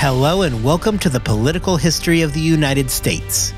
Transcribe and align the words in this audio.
Hello 0.00 0.40
and 0.40 0.64
welcome 0.64 0.98
to 1.00 1.10
the 1.10 1.20
Political 1.20 1.76
History 1.76 2.22
of 2.22 2.32
the 2.32 2.40
United 2.40 2.90
States, 2.90 3.52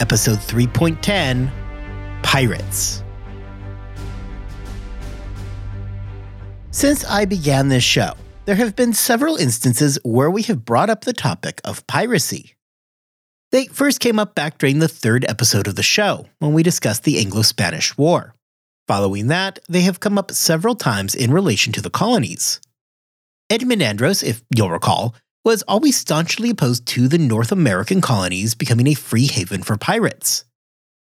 Episode 0.00 0.36
3.10 0.36 1.50
Pirates. 2.22 3.02
Since 6.72 7.06
I 7.06 7.24
began 7.24 7.68
this 7.68 7.82
show, 7.82 8.12
there 8.44 8.56
have 8.56 8.76
been 8.76 8.92
several 8.92 9.36
instances 9.36 9.98
where 10.04 10.30
we 10.30 10.42
have 10.42 10.66
brought 10.66 10.90
up 10.90 11.06
the 11.06 11.14
topic 11.14 11.62
of 11.64 11.86
piracy. 11.86 12.54
They 13.50 13.64
first 13.64 13.98
came 13.98 14.18
up 14.18 14.34
back 14.34 14.58
during 14.58 14.78
the 14.78 14.88
third 14.88 15.24
episode 15.26 15.66
of 15.66 15.76
the 15.76 15.82
show, 15.82 16.26
when 16.38 16.52
we 16.52 16.62
discussed 16.62 17.04
the 17.04 17.18
Anglo 17.18 17.40
Spanish 17.40 17.96
War. 17.96 18.34
Following 18.88 19.28
that, 19.28 19.58
they 19.70 19.80
have 19.80 20.00
come 20.00 20.18
up 20.18 20.32
several 20.32 20.74
times 20.74 21.14
in 21.14 21.32
relation 21.32 21.72
to 21.72 21.80
the 21.80 21.88
colonies. 21.88 22.60
Edmund 23.48 23.80
Andros, 23.80 24.22
if 24.22 24.42
you'll 24.54 24.68
recall, 24.68 25.14
was 25.44 25.62
always 25.62 25.96
staunchly 25.96 26.50
opposed 26.50 26.86
to 26.86 27.08
the 27.08 27.18
North 27.18 27.52
American 27.52 28.00
colonies 28.00 28.54
becoming 28.54 28.86
a 28.86 28.94
free 28.94 29.26
haven 29.26 29.62
for 29.62 29.76
pirates. 29.76 30.44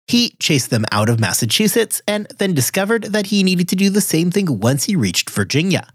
He 0.07 0.35
chased 0.39 0.69
them 0.71 0.85
out 0.91 1.09
of 1.09 1.19
Massachusetts 1.19 2.01
and 2.07 2.27
then 2.37 2.53
discovered 2.53 3.03
that 3.05 3.27
he 3.27 3.43
needed 3.43 3.69
to 3.69 3.75
do 3.75 3.89
the 3.89 4.01
same 4.01 4.31
thing 4.31 4.59
once 4.59 4.85
he 4.85 4.95
reached 4.95 5.29
Virginia. 5.29 5.87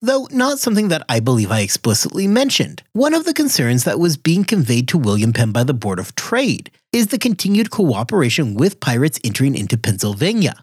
Though 0.00 0.28
not 0.30 0.60
something 0.60 0.88
that 0.88 1.04
I 1.08 1.18
believe 1.18 1.50
I 1.50 1.60
explicitly 1.60 2.28
mentioned, 2.28 2.84
one 2.92 3.14
of 3.14 3.24
the 3.24 3.34
concerns 3.34 3.82
that 3.82 3.98
was 3.98 4.16
being 4.16 4.44
conveyed 4.44 4.86
to 4.88 4.98
William 4.98 5.32
Penn 5.32 5.50
by 5.50 5.64
the 5.64 5.74
Board 5.74 5.98
of 5.98 6.14
Trade 6.14 6.70
is 6.92 7.08
the 7.08 7.18
continued 7.18 7.70
cooperation 7.70 8.54
with 8.54 8.78
pirates 8.78 9.18
entering 9.24 9.56
into 9.56 9.76
Pennsylvania. 9.76 10.54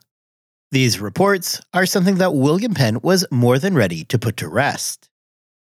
These 0.72 1.02
reports 1.02 1.61
are 1.73 1.86
something 1.86 2.16
that 2.16 2.33
William 2.33 2.73
Penn 2.73 3.00
was 3.02 3.25
more 3.30 3.59
than 3.59 3.75
ready 3.75 4.05
to 4.05 4.17
put 4.17 4.38
to 4.38 4.48
rest. 4.48 5.09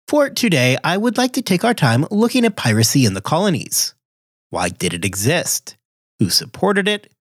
For 0.08 0.30
today, 0.30 0.78
I 0.84 0.98
would 0.98 1.17
like 1.17 1.34
to 1.34 1.42
take 1.42 1.64
our 1.64 1.73
time 1.73 2.06
looking 2.11 2.45
at 2.45 2.56
piracy 2.56 3.06
in 3.06 3.16
the 3.16 3.22
colonies. 3.22 3.95
Why 4.52 4.70
did 4.70 4.94
it 4.94 5.03
exist? 5.03 5.78
Who 6.20 6.30
supported 6.30 6.88
it? 6.88 7.12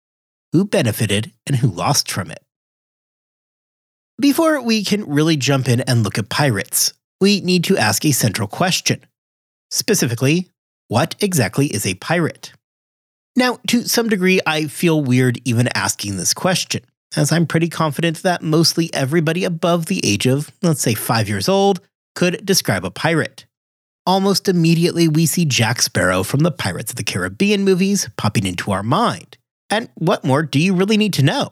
Who 0.53 0.67
benefited 0.67 1.33
and 1.47 1.57
who 1.57 1.69
lost 1.69 2.11
from 2.11 2.31
it? 2.31 2.43
Before 4.21 4.61
we 4.61 4.85
can 4.85 5.09
really 5.09 5.39
jump 5.39 5.67
in 5.67 5.81
and 5.81 6.03
look 6.03 6.19
at 6.19 6.29
pirates, 6.29 6.93
we 7.23 7.41
need 7.41 7.65
to 7.65 7.79
ask 7.79 8.05
a 8.05 8.13
central 8.13 8.47
question. 8.47 9.01
Specifically, 9.71 10.51
what 10.89 11.15
exactly 11.21 11.69
is 11.69 11.87
a 11.87 11.95
pirate? 11.95 12.53
Now, 13.35 13.61
to 13.69 13.89
some 13.89 14.11
degree, 14.11 14.41
I 14.47 14.67
feel 14.67 15.01
weird 15.03 15.41
even 15.47 15.69
asking 15.75 16.19
this 16.19 16.35
question, 16.35 16.85
as 17.17 17.33
I'm 17.33 17.47
pretty 17.47 17.71
confident 17.71 18.23
that 18.25 18.43
mostly 18.43 18.93
everybody 18.93 19.45
above 19.45 19.87
the 19.87 20.05
age 20.05 20.27
of, 20.27 20.53
let's 20.61 20.83
say, 20.83 20.93
five 20.93 21.31
years 21.31 21.49
old 21.49 21.81
could 22.15 22.45
describe 22.45 22.85
a 22.85 22.91
pirate. 22.91 23.47
Almost 24.07 24.49
immediately, 24.49 25.09
we 25.09 25.27
see 25.27 25.45
Jack 25.45 25.81
Sparrow 25.81 26.23
from 26.23 26.41
the 26.41 26.51
Pirates 26.51 26.93
of 26.93 26.97
the 26.97 27.05
Caribbean 27.05 27.65
movies 27.65 28.09
popping 28.17 28.47
into 28.47 28.71
our 28.71 28.83
mind. 28.83 29.39
And 29.71 29.89
what 29.95 30.25
more 30.25 30.43
do 30.43 30.59
you 30.59 30.75
really 30.75 30.97
need 30.97 31.15
to 31.15 31.23
know? 31.23 31.51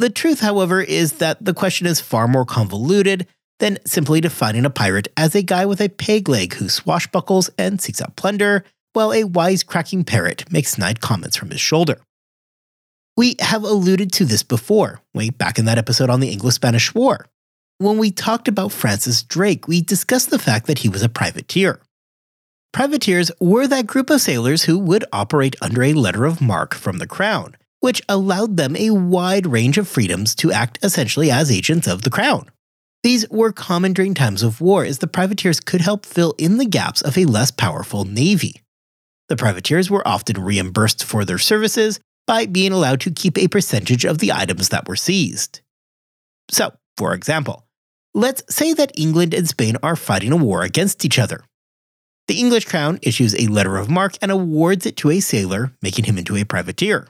The 0.00 0.10
truth, 0.10 0.40
however, 0.40 0.80
is 0.80 1.14
that 1.14 1.44
the 1.44 1.54
question 1.54 1.86
is 1.86 2.00
far 2.00 2.28
more 2.28 2.44
convoluted 2.44 3.26
than 3.58 3.78
simply 3.84 4.20
defining 4.20 4.64
a 4.64 4.70
pirate 4.70 5.08
as 5.16 5.34
a 5.34 5.42
guy 5.42 5.66
with 5.66 5.80
a 5.80 5.88
peg 5.88 6.28
leg 6.28 6.54
who 6.54 6.68
swashbuckles 6.68 7.50
and 7.58 7.80
seeks 7.80 8.00
out 8.00 8.16
plunder, 8.16 8.64
while 8.92 9.12
a 9.12 9.24
wisecracking 9.24 10.06
parrot 10.06 10.50
makes 10.50 10.70
snide 10.70 11.00
comments 11.00 11.36
from 11.36 11.50
his 11.50 11.60
shoulder. 11.60 11.98
We 13.16 13.36
have 13.40 13.64
alluded 13.64 14.12
to 14.12 14.24
this 14.24 14.42
before, 14.42 15.00
way 15.14 15.30
back 15.30 15.58
in 15.58 15.64
that 15.64 15.78
episode 15.78 16.10
on 16.10 16.20
the 16.20 16.30
Anglo 16.30 16.50
Spanish 16.50 16.94
War. 16.94 17.26
When 17.80 17.98
we 17.98 18.10
talked 18.10 18.48
about 18.48 18.72
Francis 18.72 19.22
Drake, 19.22 19.68
we 19.68 19.80
discussed 19.80 20.30
the 20.30 20.38
fact 20.40 20.66
that 20.66 20.80
he 20.80 20.88
was 20.88 21.04
a 21.04 21.08
privateer. 21.08 21.80
Privateers 22.72 23.30
were 23.38 23.68
that 23.68 23.86
group 23.86 24.10
of 24.10 24.20
sailors 24.20 24.64
who 24.64 24.80
would 24.80 25.04
operate 25.12 25.54
under 25.62 25.84
a 25.84 25.92
letter 25.92 26.24
of 26.24 26.40
marque 26.40 26.74
from 26.74 26.98
the 26.98 27.06
crown, 27.06 27.56
which 27.78 28.02
allowed 28.08 28.56
them 28.56 28.74
a 28.74 28.90
wide 28.90 29.46
range 29.46 29.78
of 29.78 29.86
freedoms 29.86 30.34
to 30.34 30.50
act 30.50 30.80
essentially 30.82 31.30
as 31.30 31.52
agents 31.52 31.86
of 31.86 32.02
the 32.02 32.10
crown. 32.10 32.50
These 33.04 33.30
were 33.30 33.52
common 33.52 33.92
during 33.92 34.12
times 34.12 34.42
of 34.42 34.60
war, 34.60 34.84
as 34.84 34.98
the 34.98 35.06
privateers 35.06 35.60
could 35.60 35.80
help 35.80 36.04
fill 36.04 36.34
in 36.36 36.58
the 36.58 36.66
gaps 36.66 37.00
of 37.00 37.16
a 37.16 37.26
less 37.26 37.52
powerful 37.52 38.04
navy. 38.04 38.60
The 39.28 39.36
privateers 39.36 39.88
were 39.88 40.06
often 40.06 40.42
reimbursed 40.42 41.04
for 41.04 41.24
their 41.24 41.38
services 41.38 42.00
by 42.26 42.46
being 42.46 42.72
allowed 42.72 43.00
to 43.02 43.12
keep 43.12 43.38
a 43.38 43.46
percentage 43.46 44.04
of 44.04 44.18
the 44.18 44.32
items 44.32 44.70
that 44.70 44.88
were 44.88 44.96
seized. 44.96 45.60
So, 46.50 46.72
for 46.96 47.14
example, 47.14 47.67
let's 48.18 48.42
say 48.54 48.72
that 48.72 48.98
England 48.98 49.32
and 49.32 49.48
Spain 49.48 49.76
are 49.80 49.94
fighting 49.94 50.32
a 50.32 50.36
war 50.36 50.62
against 50.62 51.04
each 51.04 51.20
other. 51.20 51.44
The 52.26 52.40
English 52.40 52.64
crown 52.64 52.98
issues 53.00 53.34
a 53.34 53.46
letter 53.46 53.76
of 53.76 53.88
marque 53.88 54.18
and 54.20 54.32
awards 54.32 54.84
it 54.86 54.96
to 54.98 55.10
a 55.10 55.20
sailor, 55.20 55.72
making 55.80 56.04
him 56.04 56.18
into 56.18 56.36
a 56.36 56.44
privateer. 56.44 57.06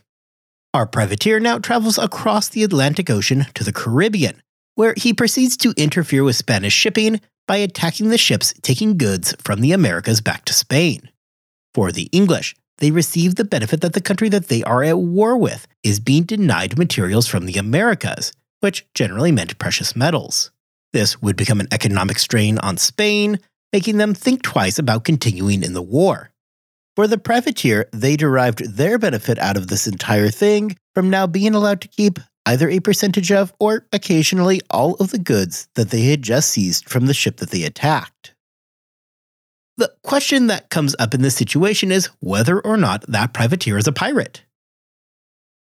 Our 0.75 0.87
privateer 0.87 1.41
now 1.41 1.59
travels 1.59 1.97
across 1.97 2.49
the 2.49 2.63
Atlantic 2.63 3.09
Ocean 3.09 3.47
to 3.55 3.65
the 3.65 3.73
Caribbean, 3.73 4.43
where 4.75 4.93
he 4.97 5.15
proceeds 5.15 5.57
to 5.57 5.73
interfere 5.79 6.23
with 6.23 6.37
Spanish 6.37 6.75
shipping 6.75 7.23
by 7.47 7.57
attacking 7.57 8.11
the 8.11 8.19
ships 8.19 8.53
taking 8.61 8.99
goods 8.99 9.35
from 9.43 9.63
the 9.63 9.73
Americas 9.73 10.21
back 10.21 10.45
to 10.45 10.53
Spain. 10.53 11.11
For 11.75 11.91
the 11.91 12.11
English, 12.13 12.55
they 12.77 12.91
receive 12.91 13.37
the 13.37 13.45
benefit 13.45 13.81
that 13.81 13.95
the 13.95 14.03
country 14.03 14.29
that 14.29 14.49
they 14.49 14.63
are 14.63 14.85
at 14.85 14.99
war 14.99 15.39
with 15.39 15.67
is 15.83 16.01
being 16.01 16.25
denied 16.25 16.77
materials 16.77 17.27
from 17.27 17.47
the 17.47 17.57
Americas, 17.57 18.33
which 18.61 18.87
generally 18.93 19.33
meant 19.33 19.59
precious 19.59 19.97
metals. 19.97 20.51
This 20.93 21.21
would 21.21 21.37
become 21.37 21.61
an 21.61 21.69
economic 21.73 22.19
strain 22.19 22.59
on 22.59 22.77
Spain, 22.77 23.39
making 23.73 23.99
them 23.99 24.15
think 24.15 24.43
twice 24.43 24.79
about 24.79 25.05
continuing 25.05 25.63
in 25.63 25.75
the 25.75 25.83
war. 25.83 26.31
For 26.97 27.07
the 27.07 27.19
privateer, 27.19 27.89
they 27.93 28.17
derived 28.17 28.77
their 28.77 28.99
benefit 28.99 29.39
out 29.39 29.57
of 29.57 29.69
this 29.69 29.87
entire 29.87 30.31
thing 30.31 30.77
from 30.95 31.11
now 31.11 31.27
being 31.27 31.55
allowed 31.55 31.81
to 31.83 31.89
keep 31.89 32.19
either 32.47 32.69
a 32.71 32.81
percentage 32.81 33.31
of 33.31 33.53
or 33.61 33.87
occasionally 33.93 34.61
all 34.71 34.95
of 34.95 35.11
the 35.11 35.19
goods 35.19 35.69
that 35.75 35.91
they 35.91 36.07
had 36.07 36.23
just 36.23 36.51
seized 36.51 36.89
from 36.89 37.07
the 37.07 37.15
ship 37.15 37.37
that 37.37 37.51
they 37.51 37.63
attacked. 37.63 38.35
The 39.77 39.93
question 40.03 40.49
that 40.49 40.71
comes 40.71 40.97
up 40.99 41.15
in 41.15 41.23
this 41.23 41.37
situation 41.37 41.93
is 41.93 42.07
whether 42.19 42.59
or 42.59 42.77
not 42.77 43.05
that 43.07 43.33
privateer 43.33 43.79
is 43.79 43.87
a 43.87 43.93
pirate. 43.93 44.43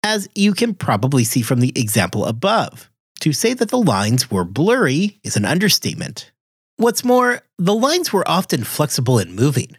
As 0.02 0.28
you 0.34 0.54
can 0.54 0.72
probably 0.72 1.24
see 1.24 1.42
from 1.42 1.60
the 1.60 1.74
example 1.76 2.24
above, 2.24 2.88
to 3.20 3.32
say 3.32 3.54
that 3.54 3.70
the 3.70 3.78
lines 3.78 4.30
were 4.30 4.44
blurry 4.44 5.18
is 5.22 5.36
an 5.36 5.44
understatement. 5.44 6.30
What's 6.76 7.04
more, 7.04 7.42
the 7.58 7.74
lines 7.74 8.12
were 8.12 8.28
often 8.28 8.64
flexible 8.64 9.18
and 9.18 9.34
moving. 9.34 9.76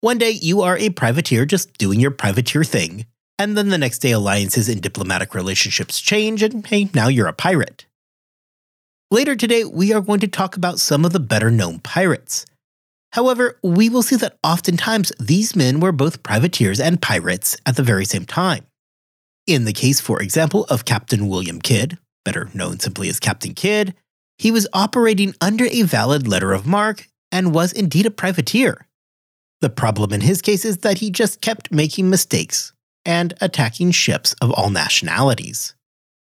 One 0.00 0.18
day 0.18 0.30
you 0.30 0.62
are 0.62 0.78
a 0.78 0.90
privateer 0.90 1.44
just 1.44 1.76
doing 1.76 2.00
your 2.00 2.10
privateer 2.10 2.64
thing, 2.64 3.06
and 3.38 3.56
then 3.56 3.68
the 3.68 3.78
next 3.78 3.98
day 3.98 4.12
alliances 4.12 4.68
and 4.68 4.80
diplomatic 4.80 5.34
relationships 5.34 6.00
change, 6.00 6.42
and 6.42 6.66
hey, 6.66 6.88
now 6.94 7.08
you're 7.08 7.26
a 7.26 7.32
pirate. 7.32 7.86
Later 9.10 9.34
today, 9.34 9.64
we 9.64 9.92
are 9.92 10.00
going 10.00 10.20
to 10.20 10.28
talk 10.28 10.56
about 10.56 10.78
some 10.78 11.04
of 11.04 11.12
the 11.12 11.20
better 11.20 11.50
known 11.50 11.78
pirates. 11.78 12.44
However, 13.12 13.58
we 13.62 13.88
will 13.88 14.02
see 14.02 14.16
that 14.16 14.36
oftentimes 14.44 15.12
these 15.18 15.56
men 15.56 15.80
were 15.80 15.92
both 15.92 16.22
privateers 16.22 16.78
and 16.78 17.00
pirates 17.00 17.56
at 17.64 17.76
the 17.76 17.82
very 17.82 18.04
same 18.04 18.26
time. 18.26 18.66
In 19.46 19.64
the 19.64 19.72
case, 19.72 19.98
for 19.98 20.20
example, 20.20 20.64
of 20.64 20.84
Captain 20.84 21.26
William 21.26 21.58
Kidd, 21.58 21.96
better 22.24 22.50
known 22.54 22.78
simply 22.78 23.08
as 23.08 23.20
Captain 23.20 23.54
Kidd, 23.54 23.94
he 24.38 24.50
was 24.50 24.68
operating 24.72 25.34
under 25.40 25.66
a 25.66 25.82
valid 25.82 26.28
letter 26.28 26.52
of 26.52 26.66
marque 26.66 27.08
and 27.32 27.54
was 27.54 27.72
indeed 27.72 28.06
a 28.06 28.10
privateer. 28.10 28.86
The 29.60 29.70
problem 29.70 30.12
in 30.12 30.20
his 30.20 30.40
case 30.40 30.64
is 30.64 30.78
that 30.78 30.98
he 30.98 31.10
just 31.10 31.40
kept 31.40 31.72
making 31.72 32.08
mistakes 32.08 32.72
and 33.04 33.34
attacking 33.40 33.90
ships 33.90 34.34
of 34.40 34.52
all 34.52 34.70
nationalities. 34.70 35.74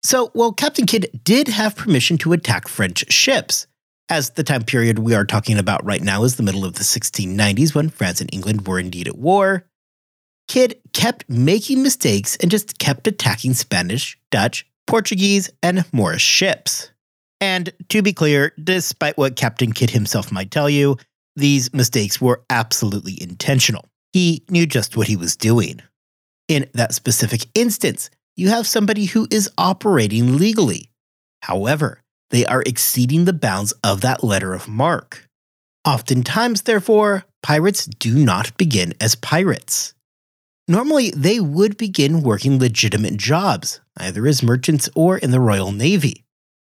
So, 0.03 0.29
while 0.33 0.51
Captain 0.51 0.85
Kidd 0.85 1.21
did 1.23 1.47
have 1.47 1.75
permission 1.75 2.17
to 2.19 2.33
attack 2.33 2.67
French 2.67 3.05
ships, 3.11 3.67
as 4.09 4.31
the 4.31 4.43
time 4.43 4.63
period 4.63 4.99
we 4.99 5.15
are 5.15 5.25
talking 5.25 5.57
about 5.57 5.83
right 5.85 6.01
now 6.01 6.23
is 6.23 6.35
the 6.35 6.43
middle 6.43 6.65
of 6.65 6.73
the 6.73 6.83
1690s 6.83 7.73
when 7.73 7.89
France 7.89 8.19
and 8.19 8.31
England 8.33 8.67
were 8.67 8.79
indeed 8.79 9.07
at 9.07 9.17
war, 9.17 9.65
Kidd 10.47 10.75
kept 10.91 11.27
making 11.29 11.81
mistakes 11.81 12.35
and 12.37 12.51
just 12.51 12.77
kept 12.77 13.07
attacking 13.07 13.53
Spanish, 13.53 14.19
Dutch, 14.29 14.67
Portuguese, 14.87 15.49
and 15.61 15.85
Moorish 15.91 16.23
ships. 16.23 16.91
And 17.41 17.71
to 17.89 18.01
be 18.01 18.13
clear, 18.13 18.53
despite 18.63 19.17
what 19.17 19.35
Captain 19.35 19.73
Kidd 19.73 19.89
himself 19.89 20.31
might 20.31 20.51
tell 20.51 20.69
you, 20.69 20.97
these 21.35 21.73
mistakes 21.73 22.21
were 22.21 22.43
absolutely 22.49 23.21
intentional. 23.21 23.85
He 24.13 24.43
knew 24.49 24.65
just 24.65 24.95
what 24.95 25.07
he 25.07 25.17
was 25.17 25.35
doing. 25.35 25.81
In 26.47 26.69
that 26.73 26.93
specific 26.93 27.45
instance, 27.55 28.09
you 28.35 28.49
have 28.49 28.67
somebody 28.67 29.05
who 29.05 29.27
is 29.31 29.49
operating 29.57 30.37
legally. 30.37 30.89
However, 31.41 32.01
they 32.29 32.45
are 32.45 32.63
exceeding 32.65 33.25
the 33.25 33.33
bounds 33.33 33.73
of 33.83 34.01
that 34.01 34.23
letter 34.23 34.53
of 34.53 34.67
marque. 34.67 35.27
Oftentimes, 35.85 36.63
therefore, 36.63 37.25
pirates 37.41 37.85
do 37.85 38.13
not 38.15 38.55
begin 38.57 38.93
as 39.01 39.15
pirates. 39.15 39.93
Normally, 40.67 41.11
they 41.11 41.39
would 41.39 41.77
begin 41.77 42.23
working 42.23 42.57
legitimate 42.57 43.17
jobs, 43.17 43.81
either 43.97 44.25
as 44.27 44.43
merchants 44.43 44.89
or 44.95 45.17
in 45.17 45.31
the 45.31 45.39
Royal 45.39 45.71
Navy. 45.71 46.23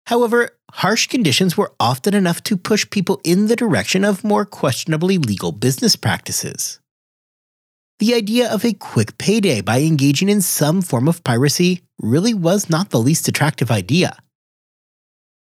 However, 0.07 0.51
harsh 0.71 1.07
conditions 1.07 1.57
were 1.57 1.73
often 1.79 2.13
enough 2.13 2.41
to 2.43 2.55
push 2.55 2.89
people 2.89 3.19
in 3.23 3.47
the 3.47 3.55
direction 3.55 4.05
of 4.05 4.23
more 4.23 4.45
questionably 4.45 5.17
legal 5.17 5.51
business 5.51 5.95
practices. 5.95 6.79
The 7.99 8.13
idea 8.13 8.49
of 8.51 8.63
a 8.63 8.73
quick 8.73 9.17
payday 9.17 9.61
by 9.61 9.81
engaging 9.81 10.29
in 10.29 10.41
some 10.41 10.81
form 10.81 11.07
of 11.07 11.23
piracy 11.23 11.81
really 11.99 12.33
was 12.33 12.69
not 12.69 12.91
the 12.91 12.99
least 12.99 13.27
attractive 13.27 13.71
idea. 13.71 14.17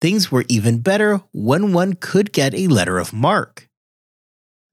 Things 0.01 0.31
were 0.31 0.45
even 0.49 0.79
better 0.79 1.21
when 1.31 1.73
one 1.73 1.93
could 1.93 2.33
get 2.33 2.53
a 2.53 2.67
letter 2.67 2.97
of 2.97 3.13
marque. 3.13 3.67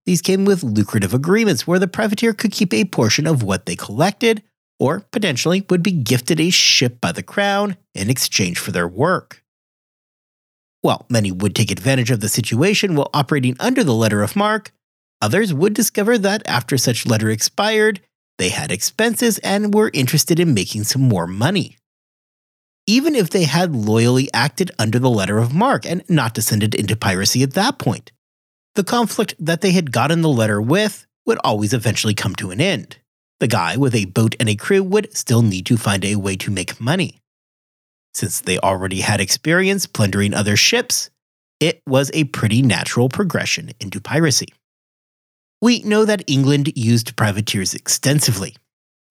These 0.07 0.23
came 0.23 0.45
with 0.45 0.65
lucrative 0.65 1.13
agreements 1.13 1.67
where 1.67 1.79
the 1.79 1.87
privateer 1.87 2.33
could 2.33 2.51
keep 2.51 2.73
a 2.73 2.87
portion 2.87 3.27
of 3.27 3.43
what 3.43 3.67
they 3.67 3.77
collected, 3.77 4.43
or 4.79 5.01
potentially 5.11 5.65
would 5.69 5.83
be 5.83 5.93
gifted 5.93 6.41
a 6.41 6.51
ship 6.51 7.01
by 7.01 7.13
the 7.13 7.23
crown 7.23 7.77
in 7.95 8.11
exchange 8.11 8.59
for 8.59 8.71
their 8.71 8.89
work. 8.89 9.43
While 10.81 11.07
many 11.09 11.33
would 11.33 11.55
take 11.55 11.71
advantage 11.71 12.11
of 12.11 12.21
the 12.21 12.29
situation 12.29 12.95
while 12.95 13.11
operating 13.13 13.57
under 13.59 13.83
the 13.83 13.95
letter 13.95 14.23
of 14.23 14.37
marque, 14.37 14.73
others 15.21 15.53
would 15.53 15.75
discover 15.75 16.17
that 16.19 16.47
after 16.47 16.79
such 16.79 17.07
letter 17.07 17.31
expired, 17.31 18.01
they 18.39 18.51
had 18.51 18.71
expenses 18.71 19.39
and 19.39 19.75
were 19.75 19.91
interested 19.93 20.39
in 20.39 20.55
making 20.55 20.85
some 20.85 21.03
more 21.03 21.27
money. 21.27 21.77
Even 22.87 23.15
if 23.15 23.29
they 23.29 23.45
had 23.45 23.75
loyally 23.75 24.33
acted 24.33 24.71
under 24.79 24.99
the 24.99 25.11
letter 25.11 25.39
of 25.39 25.53
marque 25.53 25.85
and 25.85 26.03
not 26.09 26.35
descended 26.35 26.75
into 26.75 26.97
piracy 26.97 27.43
at 27.43 27.55
that 27.55 27.79
point, 27.79 28.13
the 28.77 28.85
conflict 28.85 29.35
that 29.41 29.61
they 29.61 29.73
had 29.73 29.93
gotten 29.93 30.23
the 30.23 30.29
letter 30.29 30.63
with 30.63 31.07
would 31.27 31.39
always 31.43 31.75
eventually 31.75 32.15
come 32.15 32.35
to 32.37 32.51
an 32.51 32.61
end. 32.61 32.99
The 33.41 33.49
guy 33.49 33.77
with 33.77 33.95
a 33.95 34.07
boat 34.07 34.35
and 34.41 34.49
a 34.49 34.57
crew 34.57 34.83
would 34.83 35.17
still 35.17 35.43
need 35.43 35.67
to 35.67 35.77
find 35.77 36.05
a 36.05 36.17
way 36.17 36.37
to 36.37 36.51
make 36.51 36.81
money. 36.81 37.21
Since 38.13 38.41
they 38.41 38.59
already 38.59 39.01
had 39.01 39.21
experience 39.21 39.87
plundering 39.87 40.35
other 40.35 40.57
ships, 40.57 41.11
it 41.61 41.81
was 41.87 42.11
a 42.15 42.25
pretty 42.25 42.63
natural 42.63 43.09
progression 43.09 43.71
into 43.79 44.01
piracy. 44.01 44.49
We 45.61 45.83
know 45.83 46.05
that 46.05 46.25
England 46.27 46.73
used 46.77 47.17
privateers 47.17 47.75
extensively. 47.75 48.57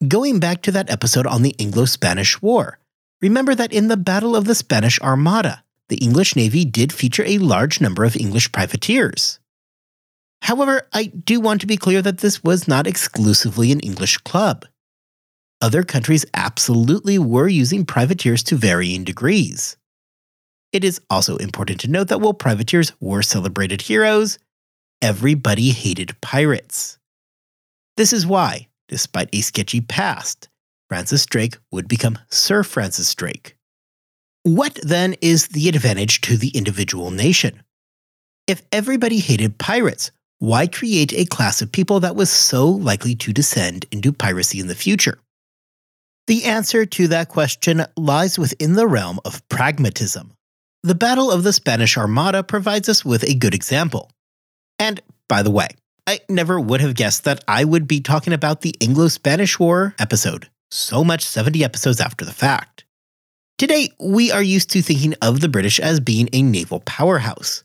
Going 0.06 0.40
back 0.40 0.62
to 0.64 0.72
that 0.72 0.90
episode 0.90 1.26
on 1.26 1.42
the 1.42 1.56
Anglo 1.60 1.86
Spanish 1.86 2.42
War, 2.42 2.80
remember 3.22 3.56
that 3.56 3.74
in 3.74 3.88
the 3.88 3.98
Battle 3.98 4.36
of 4.36 4.46
the 4.46 4.56
Spanish 4.56 5.00
Armada, 5.02 5.64
the 5.90 5.98
English 5.98 6.36
Navy 6.36 6.66
did 6.66 6.92
feature 6.92 7.24
a 7.26 7.38
large 7.38 7.80
number 7.80 8.04
of 8.04 8.18
English 8.18 8.52
privateers. 8.52 9.40
However, 10.42 10.88
I 10.94 11.06
do 11.06 11.40
want 11.40 11.62
to 11.62 11.68
be 11.68 11.78
clear 11.78 12.02
that 12.02 12.20
this 12.20 12.44
was 12.44 12.68
not 12.68 12.88
exclusively 12.88 13.72
an 13.72 13.80
English 13.82 14.18
club. 14.20 14.66
Other 15.60 15.84
countries 15.84 16.26
absolutely 16.34 17.18
were 17.18 17.48
using 17.48 17.86
privateers 17.86 18.44
to 18.44 18.56
varying 18.56 19.04
degrees. 19.04 19.76
It 20.72 20.84
is 20.84 21.02
also 21.10 21.38
important 21.38 21.80
to 21.82 21.88
note 21.90 22.10
that 22.10 22.22
while 22.22 22.34
privateers 22.34 22.92
were 23.00 23.22
celebrated 23.22 23.82
heroes, 23.82 24.38
everybody 25.02 25.72
hated 25.72 26.20
pirates. 26.22 27.00
This 27.96 28.14
is 28.14 28.28
why, 28.28 28.68
despite 28.88 29.30
a 29.34 29.42
sketchy 29.42 29.82
past, 29.82 30.50
Francis 30.88 31.26
Drake 31.26 31.58
would 31.72 31.88
become 31.88 32.20
Sir 32.30 32.64
Francis 32.64 33.14
Drake. 33.16 33.58
What 34.44 34.80
then 34.84 35.16
is 35.22 35.50
the 35.50 35.68
advantage 35.68 36.22
to 36.22 36.38
the 36.38 36.50
individual 36.50 37.12
nation? 37.12 37.64
If 38.46 38.62
everybody 38.72 39.20
hated 39.20 39.58
pirates, 39.58 40.12
why 40.40 40.68
create 40.68 41.14
a 41.14 41.26
class 41.26 41.62
of 41.62 41.72
people 41.72 42.00
that 42.02 42.16
was 42.16 42.30
so 42.30 42.68
likely 42.68 43.16
to 43.16 43.34
descend 43.34 43.86
into 43.92 44.14
piracy 44.14 44.60
in 44.60 44.68
the 44.68 44.76
future? 44.76 45.20
The 46.28 46.44
answer 46.44 46.86
to 46.86 47.08
that 47.08 47.30
question 47.30 47.86
lies 47.96 48.38
within 48.38 48.74
the 48.74 48.88
realm 48.88 49.20
of 49.26 49.48
pragmatism. 49.50 50.34
The 50.84 50.96
Battle 50.96 51.32
of 51.32 51.44
the 51.44 51.54
Spanish 51.54 51.98
Armada 51.98 52.44
provides 52.44 52.88
us 52.88 53.04
with 53.04 53.24
a 53.24 53.34
good 53.34 53.56
example. 53.56 54.12
And 54.78 55.02
by 55.28 55.42
the 55.42 55.52
way, 55.52 55.70
I 56.06 56.20
never 56.30 56.60
would 56.60 56.82
have 56.82 56.96
guessed 56.96 57.24
that 57.24 57.44
I 57.48 57.64
would 57.64 57.88
be 57.88 58.00
talking 58.00 58.34
about 58.34 58.62
the 58.62 58.76
Anglo 58.80 59.08
Spanish 59.08 59.60
War 59.60 59.96
episode, 60.00 60.50
so 60.70 61.04
much 61.04 61.26
70 61.26 61.64
episodes 61.64 62.00
after 62.00 62.24
the 62.24 62.32
fact. 62.32 62.86
Today, 63.58 63.90
we 64.00 64.32
are 64.32 64.44
used 64.44 64.70
to 64.72 64.82
thinking 64.82 65.16
of 65.22 65.42
the 65.42 65.50
British 65.50 65.80
as 65.80 66.00
being 66.00 66.30
a 66.32 66.44
naval 66.44 66.80
powerhouse. 66.82 67.64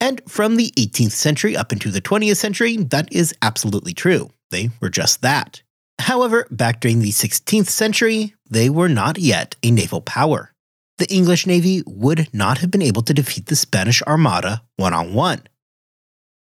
And 0.00 0.22
from 0.26 0.56
the 0.56 0.72
18th 0.78 1.12
century 1.12 1.56
up 1.56 1.72
into 1.72 1.90
the 1.90 2.00
20th 2.00 2.36
century, 2.36 2.78
that 2.78 3.12
is 3.12 3.34
absolutely 3.42 3.92
true. 3.92 4.30
They 4.50 4.70
were 4.80 4.88
just 4.88 5.20
that. 5.22 5.62
However, 5.98 6.46
back 6.50 6.80
during 6.80 7.00
the 7.00 7.10
16th 7.10 7.68
century, 7.68 8.34
they 8.48 8.70
were 8.70 8.88
not 8.88 9.18
yet 9.18 9.56
a 9.62 9.70
naval 9.70 10.00
power. 10.00 10.52
The 10.96 11.12
English 11.12 11.46
Navy 11.46 11.82
would 11.86 12.28
not 12.32 12.58
have 12.58 12.70
been 12.70 12.82
able 12.82 13.02
to 13.02 13.14
defeat 13.14 13.46
the 13.46 13.56
Spanish 13.56 14.02
Armada 14.02 14.62
one 14.76 14.94
on 14.94 15.14
one. 15.14 15.42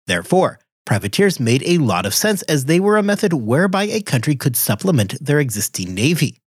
Therefore, 0.07 0.61
privateers 0.87 1.41
made 1.41 1.63
a 1.65 1.79
lot 1.79 2.07
of 2.07 2.15
sense 2.15 2.43
as 2.43 2.65
they 2.65 2.81
were 2.81 2.97
a 2.97 3.03
method 3.03 3.33
whereby 3.33 3.85
a 3.85 4.03
country 4.03 4.35
could 4.35 4.57
supplement 4.57 5.23
their 5.25 5.41
existing 5.41 5.95
navy. 5.95 6.39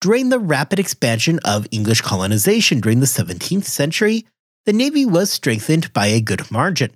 During 0.00 0.28
the 0.28 0.38
rapid 0.38 0.78
expansion 0.78 1.40
of 1.44 1.66
English 1.70 2.00
colonization 2.00 2.80
during 2.80 3.00
the 3.00 3.06
17th 3.06 3.64
century, 3.64 4.26
the 4.70 4.76
navy 4.76 5.04
was 5.04 5.32
strengthened 5.32 5.92
by 5.92 6.06
a 6.06 6.20
good 6.20 6.48
margin. 6.48 6.92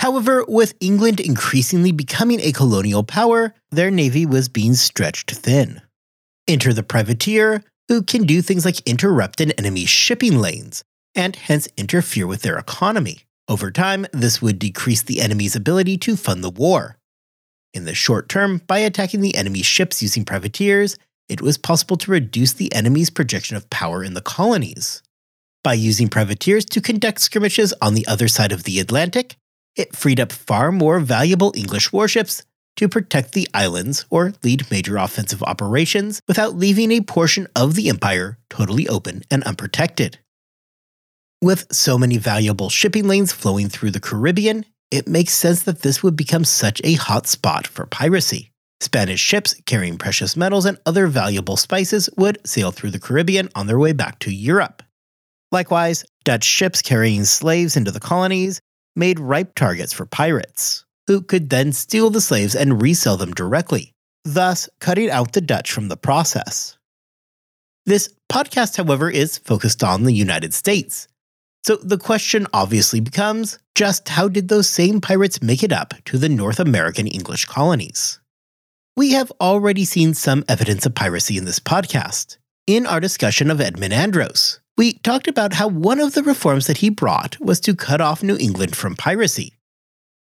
However, 0.00 0.44
with 0.46 0.74
England 0.80 1.18
increasingly 1.18 1.92
becoming 1.92 2.40
a 2.42 2.52
colonial 2.52 3.02
power, 3.02 3.54
their 3.70 3.90
navy 3.90 4.26
was 4.26 4.50
being 4.50 4.74
stretched 4.74 5.30
thin. 5.30 5.80
Enter 6.46 6.74
the 6.74 6.82
privateer, 6.82 7.64
who 7.88 8.02
can 8.02 8.24
do 8.24 8.42
things 8.42 8.66
like 8.66 8.86
interrupt 8.86 9.40
an 9.40 9.52
enemy's 9.52 9.88
shipping 9.88 10.36
lanes, 10.36 10.84
and 11.14 11.34
hence 11.36 11.68
interfere 11.78 12.26
with 12.26 12.42
their 12.42 12.58
economy. 12.58 13.20
Over 13.48 13.70
time, 13.70 14.04
this 14.12 14.42
would 14.42 14.58
decrease 14.58 15.00
the 15.00 15.22
enemy's 15.22 15.56
ability 15.56 15.96
to 15.96 16.16
fund 16.16 16.44
the 16.44 16.50
war. 16.50 16.98
In 17.72 17.86
the 17.86 17.94
short 17.94 18.28
term, 18.28 18.60
by 18.66 18.80
attacking 18.80 19.22
the 19.22 19.36
enemy's 19.36 19.64
ships 19.64 20.02
using 20.02 20.26
privateers, 20.26 20.98
it 21.30 21.40
was 21.40 21.56
possible 21.56 21.96
to 21.96 22.10
reduce 22.10 22.52
the 22.52 22.70
enemy's 22.74 23.08
projection 23.08 23.56
of 23.56 23.70
power 23.70 24.04
in 24.04 24.12
the 24.12 24.20
colonies. 24.20 25.02
By 25.64 25.72
using 25.72 26.08
privateers 26.08 26.66
to 26.66 26.82
conduct 26.82 27.22
skirmishes 27.22 27.72
on 27.80 27.94
the 27.94 28.06
other 28.06 28.28
side 28.28 28.52
of 28.52 28.64
the 28.64 28.78
Atlantic, 28.80 29.36
it 29.74 29.96
freed 29.96 30.20
up 30.20 30.30
far 30.30 30.70
more 30.70 31.00
valuable 31.00 31.54
English 31.56 31.90
warships 31.90 32.42
to 32.76 32.86
protect 32.86 33.32
the 33.32 33.48
islands 33.54 34.04
or 34.10 34.34
lead 34.42 34.70
major 34.70 34.98
offensive 34.98 35.42
operations 35.42 36.20
without 36.28 36.54
leaving 36.54 36.92
a 36.92 37.00
portion 37.00 37.48
of 37.56 37.76
the 37.76 37.88
empire 37.88 38.36
totally 38.50 38.86
open 38.88 39.22
and 39.30 39.42
unprotected. 39.44 40.18
With 41.40 41.66
so 41.72 41.96
many 41.96 42.18
valuable 42.18 42.68
shipping 42.68 43.08
lanes 43.08 43.32
flowing 43.32 43.70
through 43.70 43.92
the 43.92 44.00
Caribbean, 44.00 44.66
it 44.90 45.08
makes 45.08 45.32
sense 45.32 45.62
that 45.62 45.80
this 45.80 46.02
would 46.02 46.14
become 46.14 46.44
such 46.44 46.82
a 46.84 46.92
hot 46.94 47.26
spot 47.26 47.66
for 47.66 47.86
piracy. 47.86 48.50
Spanish 48.80 49.20
ships 49.20 49.54
carrying 49.64 49.96
precious 49.96 50.36
metals 50.36 50.66
and 50.66 50.76
other 50.84 51.06
valuable 51.06 51.56
spices 51.56 52.10
would 52.18 52.38
sail 52.46 52.70
through 52.70 52.90
the 52.90 53.00
Caribbean 53.00 53.48
on 53.54 53.66
their 53.66 53.78
way 53.78 53.92
back 53.94 54.18
to 54.18 54.30
Europe. 54.30 54.82
Likewise, 55.54 56.04
Dutch 56.24 56.42
ships 56.42 56.82
carrying 56.82 57.22
slaves 57.22 57.76
into 57.76 57.92
the 57.92 58.00
colonies 58.00 58.60
made 58.96 59.20
ripe 59.20 59.54
targets 59.54 59.92
for 59.92 60.04
pirates, 60.04 60.84
who 61.06 61.22
could 61.22 61.48
then 61.48 61.70
steal 61.70 62.10
the 62.10 62.20
slaves 62.20 62.56
and 62.56 62.82
resell 62.82 63.16
them 63.16 63.32
directly, 63.32 63.92
thus 64.24 64.68
cutting 64.80 65.10
out 65.10 65.32
the 65.32 65.40
Dutch 65.40 65.70
from 65.70 65.86
the 65.86 65.96
process. 65.96 66.76
This 67.86 68.12
podcast, 68.28 68.78
however, 68.78 69.08
is 69.08 69.38
focused 69.38 69.84
on 69.84 70.02
the 70.02 70.12
United 70.12 70.52
States. 70.54 71.06
So 71.64 71.76
the 71.76 71.98
question 71.98 72.48
obviously 72.52 72.98
becomes 72.98 73.60
just 73.76 74.08
how 74.08 74.26
did 74.26 74.48
those 74.48 74.68
same 74.68 75.00
pirates 75.00 75.40
make 75.40 75.62
it 75.62 75.70
up 75.70 75.94
to 76.06 76.18
the 76.18 76.28
North 76.28 76.58
American 76.58 77.06
English 77.06 77.44
colonies? 77.44 78.18
We 78.96 79.12
have 79.12 79.30
already 79.40 79.84
seen 79.84 80.14
some 80.14 80.44
evidence 80.48 80.84
of 80.84 80.96
piracy 80.96 81.38
in 81.38 81.44
this 81.44 81.60
podcast. 81.60 82.38
In 82.66 82.86
our 82.86 82.98
discussion 82.98 83.52
of 83.52 83.60
Edmund 83.60 83.92
Andros, 83.92 84.58
we 84.76 84.94
talked 84.94 85.28
about 85.28 85.54
how 85.54 85.68
one 85.68 86.00
of 86.00 86.14
the 86.14 86.22
reforms 86.22 86.66
that 86.66 86.78
he 86.78 86.88
brought 86.88 87.38
was 87.40 87.60
to 87.60 87.76
cut 87.76 88.00
off 88.00 88.22
New 88.22 88.36
England 88.36 88.74
from 88.74 88.96
piracy. 88.96 89.54